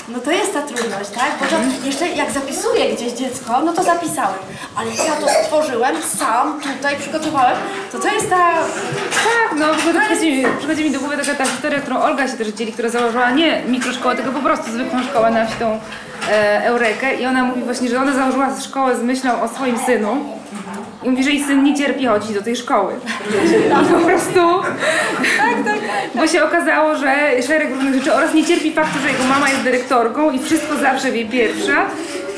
[0.10, 1.32] no to jest ta trudność, tak?
[1.40, 1.56] Bo to
[1.88, 4.38] jeszcze jak zapisuję gdzieś dziecko, no to zapisałem.
[4.76, 7.58] Ale jak ja to stworzyłem, sam tutaj przygotowałem,
[7.92, 8.54] to to jest ta...
[9.14, 12.28] Tak, no w ogóle przychodzi, mi- przychodzi mi do głowy taka ta historia, którą Olga
[12.28, 15.80] się też dzieli, która założyła nie mikroszkołę, tylko po prostu zwykłą szkołę na wsi tą
[16.30, 20.35] e, Eurekę i ona mówi właśnie, że ona założyła szkołę z myślą o swoim synu
[21.06, 22.94] i mówi, że jej syn nie cierpi chodzić do tej szkoły.
[23.84, 24.40] I po prostu,
[25.38, 25.80] tak, tak,
[26.16, 29.62] bo się okazało, że szereg różnych rzeczy oraz nie cierpi faktu, że jego mama jest
[29.62, 31.86] dyrektorką i wszystko zawsze wie pierwsza.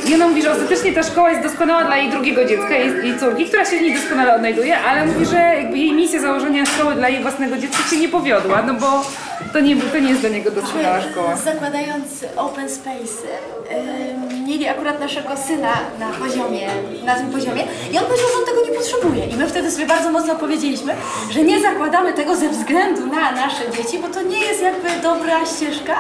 [0.07, 3.20] I ona mówi, że ostatecznie ta szkoła jest doskonała dla jej drugiego dziecka, jej, jej
[3.20, 6.95] córki, która się w niej doskonale odnajduje, ale mówi, że jakby jej misja założenia szkoły
[6.95, 9.05] dla jej własnego dziecka się nie powiodła, no bo
[9.53, 11.36] to nie, to nie jest dla niego doskonała szkoła.
[11.36, 13.24] Zakładając open space,
[13.72, 16.68] ym, mieli akurat naszego syna na poziomie,
[17.06, 19.26] na tym poziomie i on powiedział, że on tego nie potrzebuje.
[19.26, 20.93] I my wtedy sobie bardzo mocno powiedzieliśmy,
[21.30, 25.45] że nie zakładamy tego ze względu na nasze dzieci, bo to nie jest jakby dobra
[25.45, 25.95] ścieżka.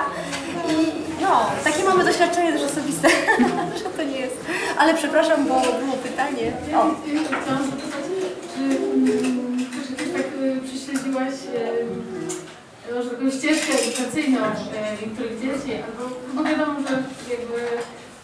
[0.69, 0.73] I
[1.21, 3.07] no, takie mamy doświadczenie też osobiste,
[3.83, 4.37] że to nie jest.
[4.77, 6.51] Ale przepraszam, bo było pytanie.
[6.75, 6.83] O.
[8.57, 9.67] Mm,
[10.13, 11.33] tak y, prześledziłaś
[12.91, 17.57] y, może taką ścieżkę edukacyjną y, niektórych dzieci, albo no wiadomo, że jakby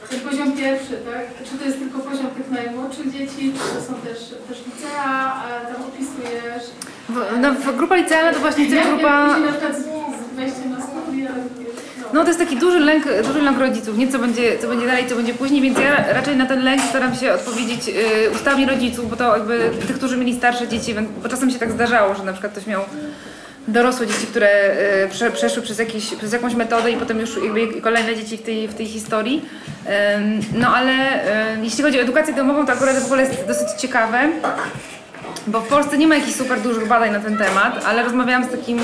[0.10, 1.50] ten poziom pierwszy, tak?
[1.50, 5.44] Czy to jest tylko poziom tych najmłodszych dzieci, czy to są też, też licea,
[5.74, 6.64] tam opisujesz?
[7.10, 9.26] W, no, w grupa licealna to właśnie Jak, jak grupa...
[9.28, 11.64] później na przykład z, z wejściem na studia, no.
[12.14, 15.08] No to jest taki duży lęk, duży lęk rodziców, nie co będzie, co będzie dalej,
[15.10, 19.10] co będzie później, więc ja raczej na ten lęk staram się odpowiedzieć y, ustami rodziców,
[19.10, 22.32] bo to jakby tych, którzy mieli starsze dzieci, bo czasem się tak zdarzało, że na
[22.32, 22.82] przykład ktoś miał
[23.68, 27.82] dorosłe dzieci, które y, prze, przeszły przez, jakiś, przez jakąś metodę i potem już jakby
[27.82, 29.46] kolejne dzieci w tej, w tej historii.
[30.54, 31.24] No ale
[31.56, 34.30] y, jeśli chodzi o edukację domową, to akurat w ogóle jest dosyć ciekawe.
[35.48, 38.52] Bo w Polsce nie ma jakichś super dużych badań na ten temat, ale rozmawiałam z
[38.52, 38.84] takim, e,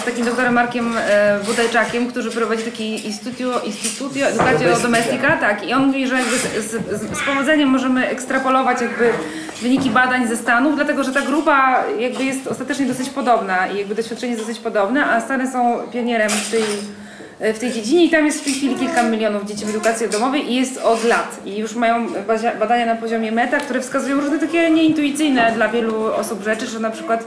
[0.00, 5.72] z takim doktorem Markiem e, Budajczakiem, który prowadzi taki Instytutio, Instytutio Educatio Domestica, tak, i
[5.72, 6.70] on mówi, że z, z,
[7.00, 9.10] z, powodzeniem możemy ekstrapolować jakby
[9.62, 13.94] wyniki badań ze Stanów, dlatego że ta grupa jakby jest ostatecznie dosyć podobna i jakby
[13.94, 16.62] doświadczenie jest dosyć podobne, a Stany są pionierem w tej
[17.40, 18.04] w tej dziedzinie.
[18.04, 21.04] I tam jest w tej chwili kilka milionów dzieci w edukacji domowej i jest od
[21.04, 21.40] lat.
[21.44, 22.06] I już mają
[22.58, 26.90] badania na poziomie meta, które wskazują różne takie nieintuicyjne dla wielu osób rzeczy, że na
[26.90, 27.24] przykład e,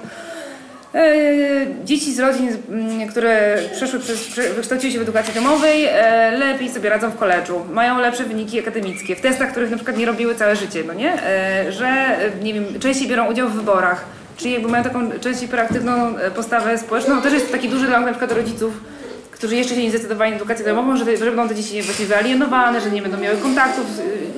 [1.84, 6.70] dzieci z rodzin, mm, które przeszły przez, prze, wykształciły się w edukacji domowej, e, lepiej
[6.70, 10.36] sobie radzą w koledżu, mają lepsze wyniki akademickie, w testach, których na przykład nie robiły
[10.36, 11.24] całe życie, no nie?
[11.24, 14.06] E, że, e, nie wiem, częściej biorą udział w wyborach,
[14.38, 17.22] czyli jakby mają taką częściej proaktywną e, postawę społeczną.
[17.22, 18.74] Też jest taki duży lęk na przykład rodziców,
[19.42, 22.82] którzy jeszcze się nie zdecydowali na edukację domową, że, że będą te dzieci właśnie wyalienowane,
[22.82, 23.86] że nie będą miały kontaktów,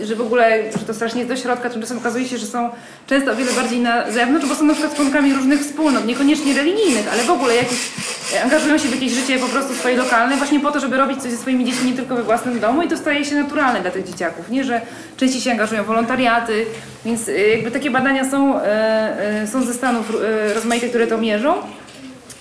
[0.01, 2.69] y, że w ogóle, że to strasznie jest do środka, tymczasem okazuje się, że są
[3.07, 7.13] często o wiele bardziej na zewnątrz, bo są na przykład członkami różnych wspólnot, niekoniecznie religijnych,
[7.13, 7.79] ale w ogóle jakieś,
[8.35, 11.21] e, angażują się w jakieś życie po prostu swoje lokalne, właśnie po to, żeby robić
[11.21, 13.91] coś ze swoimi dziećmi nie tylko we własnym domu i to staje się naturalne dla
[13.91, 14.81] tych dzieciaków, nie, że
[15.17, 16.65] częściej się angażują w wolontariaty,
[17.05, 20.11] więc y, jakby takie badania są, e, e, są ze Stanów
[20.49, 21.55] e, rozmaite, które to mierzą.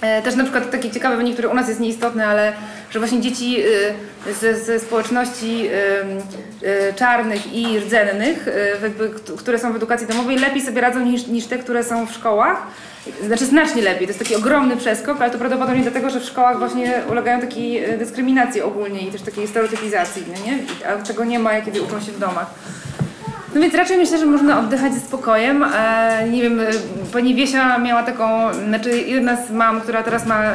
[0.03, 2.53] E, Też na przykład taki ciekawy wynik, który u nas jest nieistotny, ale
[2.91, 3.57] że właśnie dzieci
[4.27, 5.69] y, ze, ze społeczności
[6.63, 8.49] y, y, czarnych i rdzennych,
[9.39, 12.67] które są w edukacji domowej, lepiej sobie radzą niż, niż te, które są w szkołach.
[13.27, 16.59] Znaczy znacznie lepiej, to jest taki ogromny przeskok, ale to prawdopodobnie dlatego, że w szkołach
[16.59, 20.59] właśnie ulegają takiej dyskryminacji ogólnie i też takiej stereotypizacji, no nie?
[20.89, 22.47] A czego nie ma, kiedy uczą się w domach.
[23.55, 25.65] No więc raczej myślę, że można oddychać ze spokojem.
[25.75, 26.65] E, nie wiem, e,
[27.13, 30.55] pani Wiesia miała taką, znaczy jedna z mam, która teraz ma e,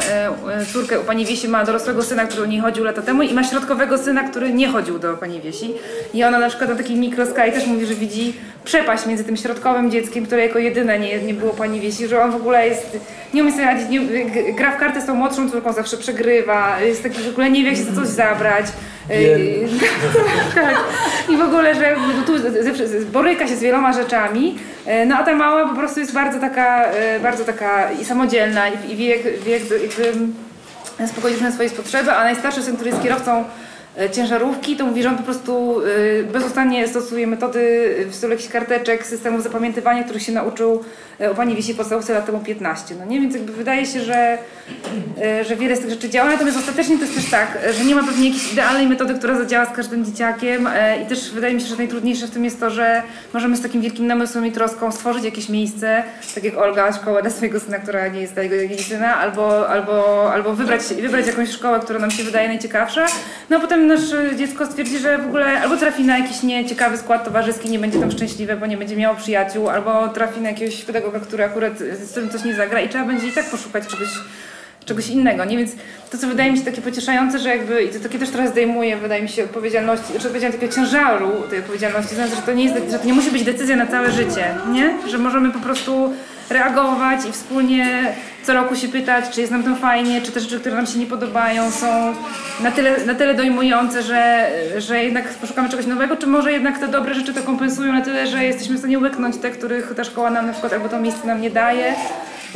[0.73, 3.43] córkę u pani Wiesi, ma dorosłego syna, który u niej chodził lata temu i ma
[3.43, 5.73] środkowego syna, który nie chodził do pani Wiesi.
[6.13, 8.33] I ona na przykład na takiej mikroskali też mówi, że widzi
[8.63, 12.31] przepaść między tym środkowym dzieckiem, które jako jedyne nie, nie było pani Wiesi, że on
[12.31, 12.97] w ogóle jest,
[13.33, 14.01] nie umie sobie radzić, nie,
[14.53, 17.69] gra w karty z tą młodszą córką, zawsze przegrywa, jest taki w ogóle nie wie
[17.69, 18.65] jak się za coś zabrać.
[19.09, 19.15] E,
[20.61, 20.75] tak.
[21.29, 25.17] I w ogóle, że jakby tu ze- ze- boryka się z wieloma rzeczami, e, no
[25.17, 28.95] a ta mała po prostu jest bardzo taka, e, bardzo taka i samodzielna i, i
[28.95, 30.13] wie, wie jak, jakby
[30.99, 33.43] zaspokoić różne swoje potrzeby, a najstarszy syn, który jest kierowcą e,
[34.11, 39.05] ciężarówki, to mówi, że on po prostu e, bezustannie stosuje metody w stylu jakichś karteczek,
[39.05, 40.83] systemów zapamiętywania, których się nauczył
[41.19, 42.95] e, u pani Wisi podstawówce lat temu 15.
[42.99, 44.37] No nie, więc jakby wydaje się, że,
[45.21, 47.85] e, że wiele z tych rzeczy działa, natomiast ostatecznie to jest też tak, e, że
[47.85, 51.53] nie ma pewnie jakiejś idealnej metody, która zadziała z każdym dzieciakiem e, i też wydaje
[51.53, 54.51] mi się, że najtrudniejsze w tym jest to, że możemy z takim wielkim namysłem i
[54.51, 56.03] troską stworzyć jakieś miejsce,
[56.35, 60.29] tak jak Olga, szkoła dla swojego syna, która nie jest dla jego syna, albo, albo,
[60.33, 63.05] albo wybrać, wybrać jakąś szkołę, która nam się wydaje najciekawsza,
[63.49, 67.25] no a potem nasze dziecko stwierdzi, że w ogóle albo trafi na jakiś nieciekawy skład
[67.25, 71.19] towarzyski, nie będzie tam szczęśliwe, bo nie będzie miało przyjaciół, albo trafi na jakiegoś pedagoga,
[71.19, 74.09] który akurat z którym coś nie zagra i trzeba będzie i tak poszukać czegoś
[74.87, 75.57] czegoś innego, nie?
[75.57, 75.71] Więc
[76.11, 78.97] to, co wydaje mi się takie pocieszające, że jakby, i to takie też trochę zdejmuje,
[78.97, 82.91] wydaje mi się, odpowiedzialności, czy odpowiedzialności takiego ciężaru tej odpowiedzialności, znaczy, że to nie jest,
[82.91, 84.97] że to nie musi być decyzja na całe życie, nie?
[85.07, 86.13] Że możemy po prostu
[86.49, 88.13] reagować i wspólnie
[88.47, 90.99] co roku się pytać, czy jest nam tam fajnie, czy te rzeczy, które nam się
[90.99, 92.15] nie podobają są
[92.59, 96.87] na tyle, na tyle dojmujące, że, że jednak poszukamy czegoś nowego, czy może jednak te
[96.87, 100.29] dobre rzeczy to kompensują na tyle, że jesteśmy w stanie łyknąć te, których ta szkoła
[100.29, 101.95] nam na przykład albo to miejsce nam nie daje.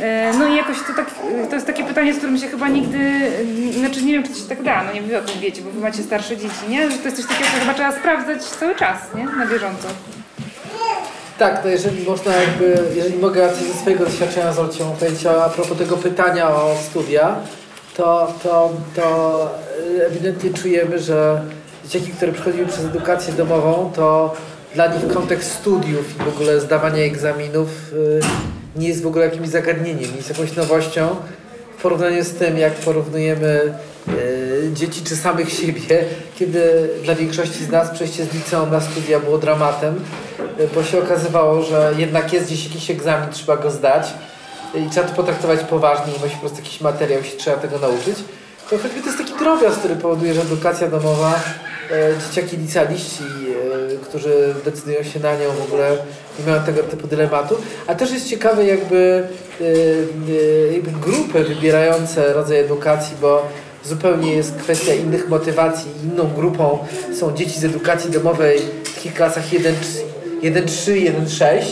[0.00, 1.06] E, No i jakoś to, tak,
[1.48, 3.20] to jest takie pytanie, z którym się chyba nigdy,
[3.78, 5.70] znaczy nie wiem, czy to się tak da, no nie wy o tym wiecie, bo
[5.70, 6.90] wy macie starsze dzieci, nie?
[6.90, 9.24] Że to jest coś takiego, co chyba trzeba sprawdzać cały czas, nie?
[9.24, 9.88] Na bieżąco.
[11.38, 15.48] Tak, to jeżeli można jakby, jeżeli mogę coś ze swojego doświadczenia z Olcią powiedzieć a
[15.48, 17.36] propos tego pytania o studia,
[17.96, 19.50] to, to, to
[19.98, 21.42] y, ewidentnie czujemy, że
[21.84, 24.34] dzieciaki, które przychodziły przez edukację domową, to
[24.74, 28.20] dla nich kontekst studiów i w ogóle zdawania egzaminów y,
[28.76, 31.16] nie jest w ogóle jakimś zagadnieniem, nie jest jakąś nowością
[31.78, 33.72] w porównaniu z tym, jak porównujemy
[34.72, 36.04] dzieci czy samych siebie,
[36.38, 39.94] kiedy dla większości z nas przejście z liceum na studia było dramatem,
[40.60, 44.06] y, bo się okazywało, że jednak jest gdzieś jakiś egzamin, trzeba go zdać
[44.74, 47.78] y, i trzeba to potraktować poważnie i musi po prostu jakiś materiał się trzeba tego
[47.78, 48.16] nauczyć.
[48.70, 51.40] To choćby to jest taki drobiazg, który powoduje, że edukacja domowa,
[51.90, 55.96] e, dzieciaki licealiści, e, którzy decydują się na nią w ogóle
[56.38, 57.56] nie mają tego typu dylematu.
[57.86, 59.28] A też jest ciekawe jakby,
[59.60, 63.48] e, e, jakby grupy wybierające rodzaj edukacji, bo
[63.84, 65.90] zupełnie jest kwestia innych motywacji.
[66.04, 66.78] Inną grupą
[67.18, 69.74] są dzieci z edukacji domowej w takich klasach 1,
[70.42, 71.62] 1-3, 1-6,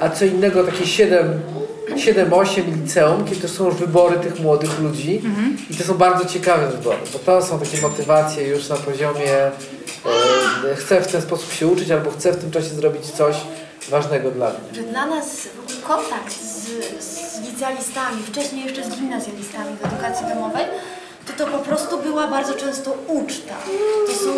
[0.00, 1.40] a co innego takie 7
[1.96, 5.22] 7-8 liceum, kiedy to są już wybory tych młodych ludzi
[5.70, 10.74] i to są bardzo ciekawe wybory, bo to są takie motywacje już na poziomie e,
[10.76, 13.36] chcę w ten sposób się uczyć albo chcę w tym czasie zrobić coś
[13.88, 14.58] ważnego dla mnie.
[14.72, 16.66] że dla nas w ogóle kontakt z,
[17.04, 20.64] z licealistami, wcześniej jeszcze z gimnazjalistami w edukacji domowej,
[21.26, 23.54] to to po prostu była bardzo często uczta.
[24.06, 24.34] To są,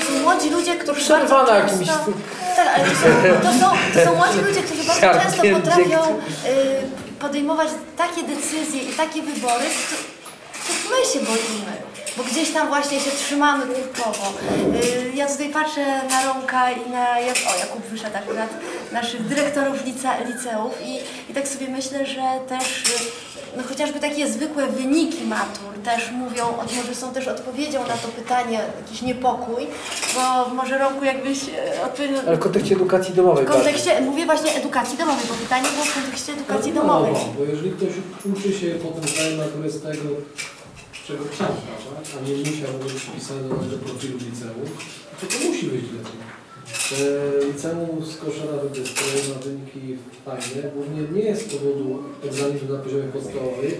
[0.00, 2.12] to są młodzi ludzie, którzy Przerwana bardzo jakimś- często...
[2.56, 3.08] Tak, ale to są,
[3.42, 8.82] to, są, to są młodzi ludzie, którzy bardzo często Siarkiem potrafią y, podejmować takie decyzje
[8.82, 11.85] i takie wybory, których my się boimy.
[12.16, 14.32] Bo gdzieś tam właśnie się trzymamy kurczowo.
[14.84, 18.50] Y, Ja tutaj patrzę na Romka i na Jak- o, Jakub wyszedł akurat,
[18.92, 20.98] naszych dyrektorów lice, liceów i,
[21.30, 22.82] i tak sobie myślę, że też
[23.56, 26.44] no chociażby takie zwykłe wyniki matur też mówią,
[26.76, 29.66] może są też odpowiedzią na to pytanie, jakiś niepokój,
[30.14, 31.38] bo może Romku jakbyś
[31.78, 32.20] e, odpowiedział...
[32.26, 35.94] Ale w kontekście edukacji domowej W kontekście, mówię właśnie edukacji domowej, bo pytanie było w
[35.94, 37.12] kontekście edukacji domowej.
[37.12, 37.88] No, bo jeżeli ktoś
[38.24, 40.08] uczy się potem zdaje maturę z tego,
[41.06, 42.10] czego chciał, prawda?
[42.16, 44.68] a nie musiał być wpisany do tego profilu liceum,
[45.20, 46.26] to to musi być lepiej.
[46.92, 52.78] E, Liceum z Koszara Wybystre ma wyniki fajne, głównie nie jest z powodu egzaminu na
[52.78, 53.72] poziomie podstawowym,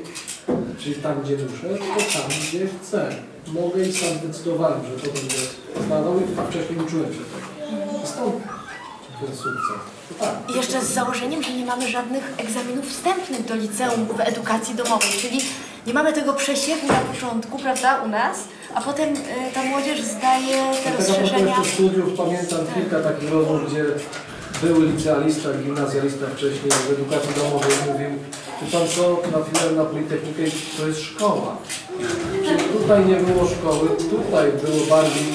[0.78, 3.16] czyli tam, gdzie muszę, tylko tam, gdzie chcę.
[3.46, 5.40] Mogę i sam decydowałem, że to będę
[5.86, 8.06] zdawał i wcześniej uczyłem się tego.
[8.06, 8.34] Stąd
[9.20, 9.78] ten sukces.
[10.18, 10.56] Tak.
[10.56, 15.40] Jeszcze z założeniem, że nie mamy żadnych egzaminów wstępnych do liceum w edukacji domowej, czyli
[15.86, 18.36] nie mamy tego przesiewu na początku, prawda, u nas,
[18.74, 19.18] a potem y,
[19.54, 21.54] ta młodzież zdaje te Dlatego po rozszerzenia.
[21.54, 23.84] prostu studiów pamiętam kilka takich rozmów, gdzie
[24.62, 28.10] były licealista, gimnazjalista wcześniej w edukacji domowej mówił,
[28.60, 31.56] czy pan co, trafiłem na Politechnikę i to jest szkoła.
[32.46, 35.26] Czyli tutaj nie było szkoły, tutaj było bardziej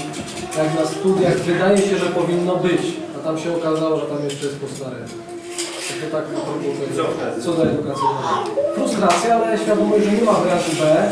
[0.58, 2.82] jak na studiach wydaje się, że powinno być.
[3.18, 5.31] A a tam się okazało, że tam jeszcze jest po staremu.
[6.02, 6.44] To tak było
[7.44, 7.64] Co do.
[8.76, 11.12] Frustracja, ale świadomość, że nie ma wariantu B,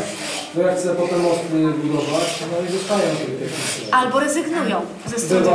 [0.54, 3.94] bo jak chcę potem mosty budować, no i zostają tej technice.
[3.94, 5.54] Albo rezygnują ze studiów.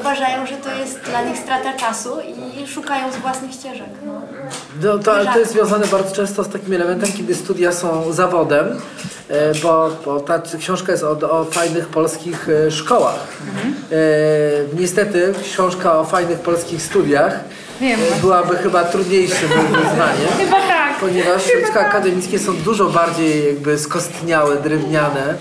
[0.00, 2.10] Uważają, że to jest dla nich strata czasu
[2.62, 3.88] i szukają z własnych ścieżek.
[4.06, 4.20] No.
[4.82, 8.80] No, to, ale to jest związane bardzo często z takim elementem, kiedy studia są zawodem,
[9.28, 13.26] e, bo, bo ta książka jest o, o fajnych polskich e, szkołach.
[13.92, 13.96] E,
[14.80, 17.40] niestety książka o fajnych polskich studiach
[17.80, 20.28] Wiem, e, byłaby chyba trudniejszym wyzwaniem.
[20.40, 21.00] Chyba tak.
[21.00, 25.34] Ponieważ środowiska akademickie są dużo bardziej jakby skostniałe, drewniane,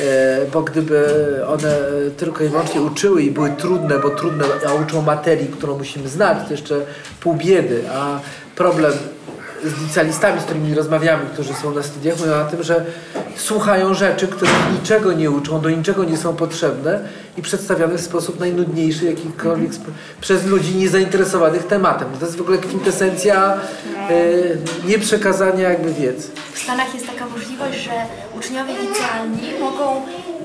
[0.00, 1.06] e, bo gdyby
[1.48, 1.76] one
[2.16, 6.38] tylko i wyłącznie uczyły i były trudne, bo trudne, a uczą materii, którą musimy znać,
[6.46, 6.80] to jeszcze
[7.20, 8.20] pół biedy, a
[8.56, 8.92] problem
[9.64, 12.84] z licealistami, z którymi rozmawiamy, którzy są na studiach, mówią na tym, że
[13.36, 17.00] słuchają rzeczy, które niczego nie uczą, do niczego nie są potrzebne
[17.40, 22.08] i przedstawiane w sposób najnudniejszy jakikolwiek sp- przez ludzi niezainteresowanych tematem.
[22.20, 23.54] To jest w ogóle kwintesencja
[24.10, 26.28] e, nieprzekazania jakby wiedzy.
[26.52, 27.90] W Stanach jest taka możliwość, że
[28.38, 30.02] uczniowie licealni mogą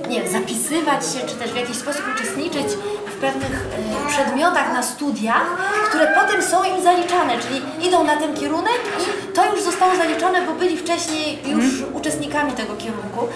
[0.10, 2.68] nie zapisywać się, czy też w jakiś sposób uczestniczyć
[3.16, 3.66] w pewnych
[4.06, 5.46] e, przedmiotach na studiach,
[5.90, 10.42] które potem są im zaliczane, czyli idą na ten kierunek i to już zostało zaliczone,
[10.42, 13.28] bo byli wcześniej już uczestnikami tego kierunku,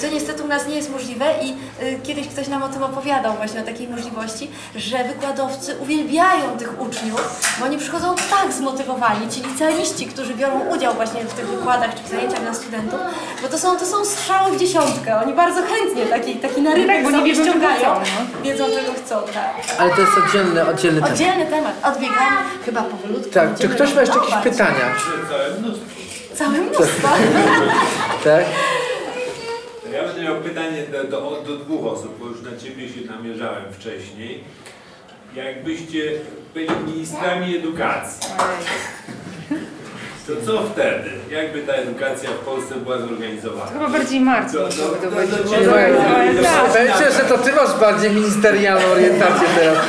[0.00, 1.48] co niestety u nas nie jest możliwe i
[1.80, 6.80] e, kiedyś ktoś nam o tym opowiadał właśnie o takiej możliwości, że wykładowcy uwielbiają tych
[6.80, 11.94] uczniów, bo oni przychodzą tak zmotywowani, ci licealiści, którzy biorą udział właśnie w tych wykładach
[11.94, 13.00] czy w zajęciach dla studentów,
[13.42, 17.04] bo to są, to są strzały w dziesiątkę, oni bardzo chętnie taki, taki narybek Tak,
[17.04, 17.94] bo nie sobie wiedzą, czego ściągają.
[17.94, 18.42] chcą, no.
[18.42, 19.54] Wiedzą czego chcą, tak.
[19.78, 21.12] Ale to jest oddzielny, oddzielny temat.
[21.12, 23.30] Oddzielny temat, odbiegamy chyba powolutku.
[23.30, 24.94] Tak, czy będziemy ktoś ma jeszcze jakieś pytania?
[25.28, 25.86] Całe mnóstwo.
[26.34, 27.08] Całe mnóstwo.
[28.24, 28.44] Tak?
[29.92, 33.72] Ja będę miał pytanie do, do, do dwóch osób, bo już na Ciebie się namierzałem
[33.72, 34.44] wcześniej.
[35.34, 36.12] Jakbyście
[36.54, 38.30] byli ministrami edukacji,
[40.34, 41.10] to co wtedy?
[41.30, 43.70] Jakby ta edukacja w Polsce była zorganizowana?
[43.72, 45.36] Chyba bardziej Marcin To- musiałby to- to to- będzie.
[46.74, 49.78] Będzie, że to ty masz bardziej ministerialną orientację teraz.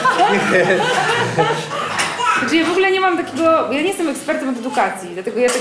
[2.40, 5.50] Znaczy ja w ogóle nie mam takiego, ja nie jestem ekspertem od edukacji, dlatego ja
[5.50, 5.58] tak,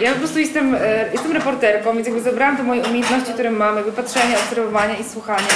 [0.00, 3.76] ja po prostu jestem, e, jestem reporterką, więc jakby zebrałam te moje umiejętności, które mam,
[3.76, 5.48] jakby patrzenia, obserwowania i słuchania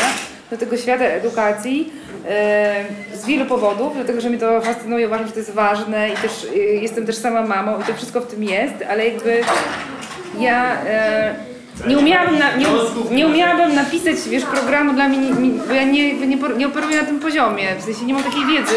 [0.50, 1.92] do tego świata edukacji
[2.28, 2.84] e,
[3.14, 6.46] z wielu powodów, dlatego że mnie to fascynuje, uważam, że to jest ważne i też
[6.54, 9.40] e, jestem też sama mamą i to wszystko w tym jest, ale jakby
[10.38, 11.34] ja e,
[11.88, 12.66] nie umiałabym, na, nie,
[13.10, 15.18] nie umiałabym napisać, wiesz, programu dla mnie,
[15.68, 18.74] bo ja nie, nie, nie operuję na tym poziomie, w sensie nie mam takiej wiedzy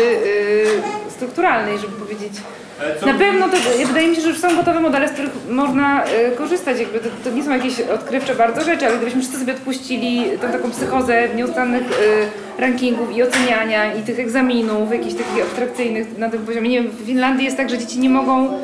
[1.09, 2.33] strukturalnej, żeby powiedzieć.
[2.81, 3.57] Ale co- Na pewno to,
[3.87, 7.09] wydaje mi się, że już są gotowe modele, z których można y, korzystać, jakby to,
[7.23, 11.29] to nie są jakieś odkrywcze bardzo rzeczy, ale gdybyśmy wszyscy sobie odpuścili tą taką psychozę
[11.35, 16.69] nieustannych y, rankingów i oceniania i tych egzaminów, jakichś takich abstrakcyjnych na tym poziomie.
[16.69, 18.59] Nie wiem, w Finlandii jest tak, że dzieci nie mogą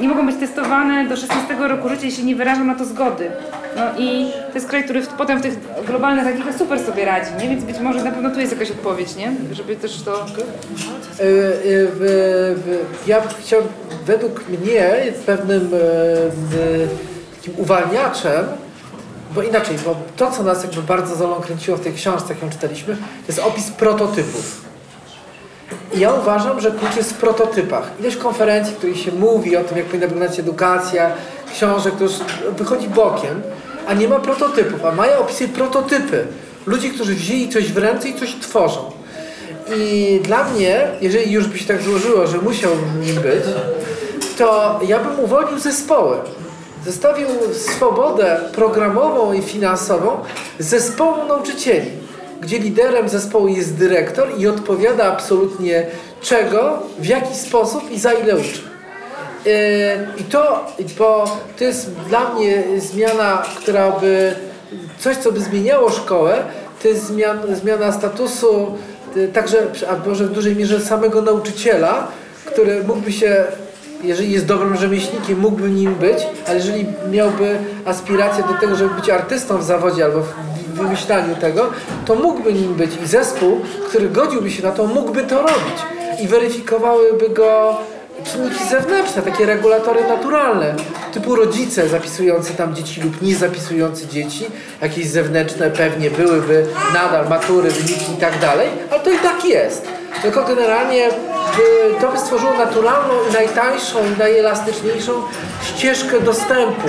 [0.00, 3.30] nie mogą być testowane do 16 roku życia, jeśli nie wyrażą na to zgody.
[3.76, 5.54] No i to jest kraj, który w, potem w tych
[5.86, 7.48] globalnych rankingach super sobie radzi, nie?
[7.48, 9.32] Więc być może na pewno tu jest jakaś odpowiedź, nie?
[9.52, 10.12] Żeby też to...
[10.14, 11.26] E, e,
[13.06, 13.72] Ja chciałbym,
[14.06, 18.46] według mnie jest pewnym e, takim uwalniaczem,
[19.34, 22.50] bo inaczej, bo to co nas jakby bardzo za kręciło w tej książce, jak ją
[22.50, 24.71] czytaliśmy, to jest opis prototypów.
[25.94, 27.90] I ja uważam, że klucz jest w prototypach.
[28.00, 31.10] Ileś konferencji, w których się mówi o tym, jak powinna wyglądać edukacja,
[31.52, 32.12] książek, to już
[32.58, 33.42] wychodzi bokiem,
[33.86, 34.84] a nie ma prototypów.
[34.84, 36.26] A Maja opisuje prototypy.
[36.66, 38.90] Ludzi, którzy wzięli coś w ręce i coś tworzą.
[39.76, 43.44] I dla mnie, jeżeli już by się tak złożyło, że musiał nim być,
[44.38, 46.16] to ja bym uwolnił zespoły.
[46.84, 50.16] Zostawił swobodę programową i finansową
[50.58, 51.90] zespołu nauczycieli,
[52.42, 55.86] gdzie liderem zespołu jest dyrektor i odpowiada absolutnie
[56.20, 58.60] czego, w jaki sposób i za ile uczy.
[59.44, 59.52] Yy,
[60.16, 60.66] I to,
[60.98, 64.34] bo to jest dla mnie zmiana, która by,
[64.98, 66.44] coś co by zmieniało szkołę,
[66.82, 68.78] to jest zmian, zmiana statusu,
[69.16, 72.08] y, także, a może w dużej mierze samego nauczyciela,
[72.44, 73.44] który mógłby się,
[74.04, 79.10] jeżeli jest dobrym rzemieślnikiem, mógłby nim być, ale jeżeli miałby aspirację do tego, żeby być
[79.10, 80.51] artystą w zawodzie albo w
[80.82, 81.70] wymyślaniu tego,
[82.06, 85.78] to mógłby nim być i zespół, który godziłby się na to, mógłby to robić
[86.22, 87.76] i weryfikowałyby go
[88.24, 90.74] czynniki zewnętrzne, takie regulatory naturalne,
[91.12, 94.46] typu rodzice zapisujący tam dzieci lub nie zapisujący dzieci,
[94.82, 99.88] jakieś zewnętrzne pewnie byłyby nadal matury, wyniki i tak dalej, ale to i tak jest.
[100.22, 101.08] Tylko generalnie
[102.00, 105.12] to by stworzyło naturalną i najtańszą i najelastyczniejszą
[105.64, 106.88] ścieżkę dostępu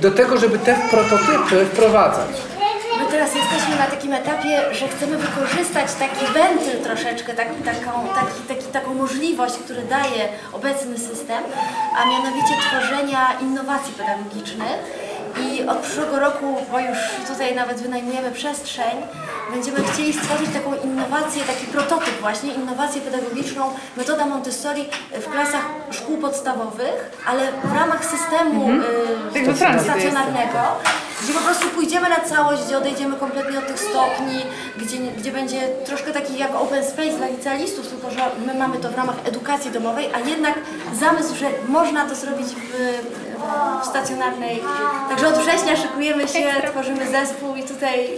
[0.00, 2.49] do tego, żeby te prototypy wprowadzać.
[3.80, 9.54] Na takim etapie, że chcemy wykorzystać taki wentyl troszeczkę, tak, taką, taki, taki, taką możliwość,
[9.54, 11.44] który daje obecny system,
[11.96, 15.09] a mianowicie tworzenia innowacji pedagogicznych.
[15.38, 18.96] I od przyszłego roku, bo już tutaj nawet wynajmujemy przestrzeń,
[19.52, 23.64] będziemy chcieli stworzyć taką innowację, taki prototyp właśnie, innowację pedagogiczną,
[23.96, 29.96] metoda Montessori w klasach szkół podstawowych, ale w ramach systemu y, Tak we Francji to
[29.96, 30.08] jest.
[30.08, 30.58] stacjonarnego,
[31.24, 34.42] gdzie po prostu pójdziemy na całość, gdzie odejdziemy kompletnie od tych stopni,
[34.78, 38.88] gdzie, gdzie będzie troszkę taki jak open space dla licealistów, tylko że my mamy to
[38.88, 40.54] w ramach edukacji domowej, a jednak
[41.00, 42.70] zamysł, że można to zrobić w,
[43.82, 44.62] w stacjonarnej.
[45.08, 46.38] Także od września szykujemy się,
[46.70, 48.08] tworzymy zespół i tutaj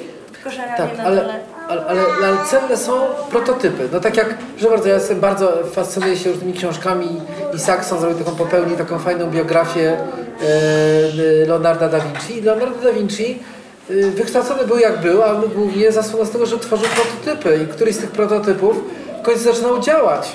[0.44, 1.38] koszaranie Tak, na ale, dole.
[1.68, 2.92] ale, ale, ale cenne są
[3.30, 3.88] prototypy.
[3.92, 7.20] No tak jak, że bardzo, ja jestem bardzo fascynuję się różnymi książkami
[7.54, 12.38] i Saxon zrobił taką, popełnił taką fajną biografię e, Leonarda da Vinci.
[12.38, 13.42] I Leonardo da Vinci
[13.90, 17.94] e, wykształcony był jak był, ale głównie zasługał z tego, że tworzył prototypy i któryś
[17.94, 18.76] z tych prototypów
[19.20, 20.28] w końcu zaczynał działać.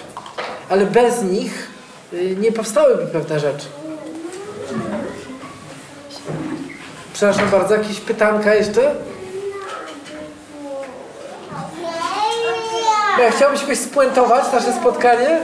[0.69, 1.67] Ale bez nich
[2.13, 3.65] e, nie powstałyby pewne rzeczy.
[7.17, 8.95] Przepraszam bardzo, jakieś pytanka jeszcze?
[13.19, 15.39] Ja chciałbyś jakoś spuentować nasze spotkanie?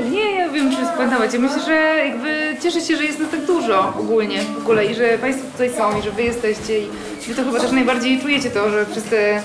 [0.00, 1.34] Nie, nie, ja wiem czym spuentować.
[1.34, 1.74] Ja myślę, że
[2.06, 5.70] jakby cieszę się, że jest nas tak dużo ogólnie w ogóle i że Państwo tutaj
[5.70, 6.88] są i że Wy jesteście i
[7.28, 9.42] Wy to chyba też najbardziej czujecie to, że przez te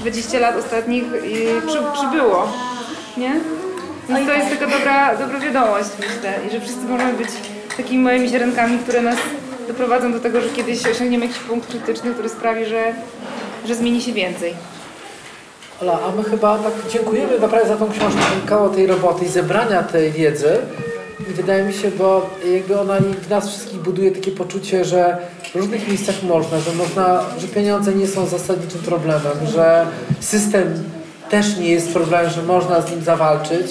[0.00, 2.52] 20 lat ostatnich y, przy, przybyło,
[3.16, 3.40] nie?
[4.08, 7.30] Więc to jest taka dobra, dobra wiadomość myślę i że wszyscy możemy być
[7.76, 9.16] takimi małymi ziarenkami, które nas
[9.68, 12.94] doprowadzą do tego, że kiedyś osiągniemy jakiś punkt krytyczny, który sprawi, że,
[13.66, 14.54] że zmieni się więcej.
[15.82, 19.82] Ola, a my chyba tak dziękujemy naprawdę za tą książkę, koło tej roboty i zebrania
[19.82, 20.58] tej wiedzy.
[21.30, 25.18] I wydaje mi się, bo jakby ona w nas wszystkich buduje takie poczucie, że
[25.52, 29.86] w różnych miejscach można, że można, że pieniądze nie są zasadniczym problemem, że
[30.20, 30.84] system
[31.30, 33.66] też nie jest problemem, że można z nim zawalczyć.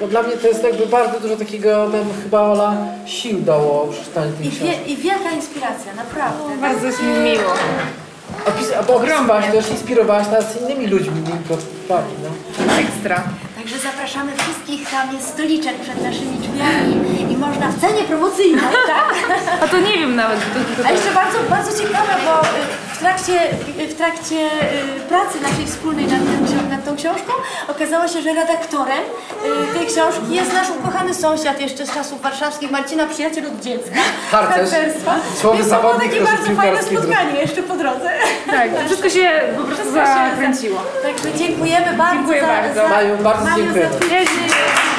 [0.00, 1.90] Bo dla mnie to jest jakby bardzo dużo takiego,
[2.22, 2.76] chyba Ola
[3.06, 4.66] sił dało przeczytanie tej I, książki.
[4.66, 6.56] wie, I wielka inspiracja, naprawdę.
[6.60, 7.52] Bardzo jest mi miło.
[8.46, 12.74] Opis, bo opisywałaś też, inspirowałaś nas innymi ludźmi, intelektualami, no.
[12.80, 13.22] Ekstra.
[13.64, 19.14] Także zapraszamy wszystkich, tam jest stoliczek przed naszymi drzwiami i można w cenie promocyjnej, tak?
[19.62, 20.40] A to nie wiem nawet.
[20.40, 22.44] To, to, A jeszcze bardzo, bardzo ciekawe, bo y,
[22.94, 23.50] w trakcie,
[23.80, 27.32] y, w trakcie y, pracy naszej wspólnej nad, tym, nad tą książką
[27.68, 29.04] okazało się, że redaktorem
[29.74, 33.96] tej książki jest nasz ukochany sąsiad jeszcze z czasów warszawskich, Marcina, przyjaciel od dziecka.
[34.30, 34.68] Harcerz.
[35.40, 38.10] Słowy Więc to było zawodnik takie bardzo fajne spotkanie jeszcze po drodze.
[38.46, 40.82] Tak, to wszystko się po prostu zakręciło.
[41.02, 42.74] Także dziękujemy bardzo Dziękuję za, bardzo.
[42.74, 44.93] za Maju, bardzo Teşekkür ederim.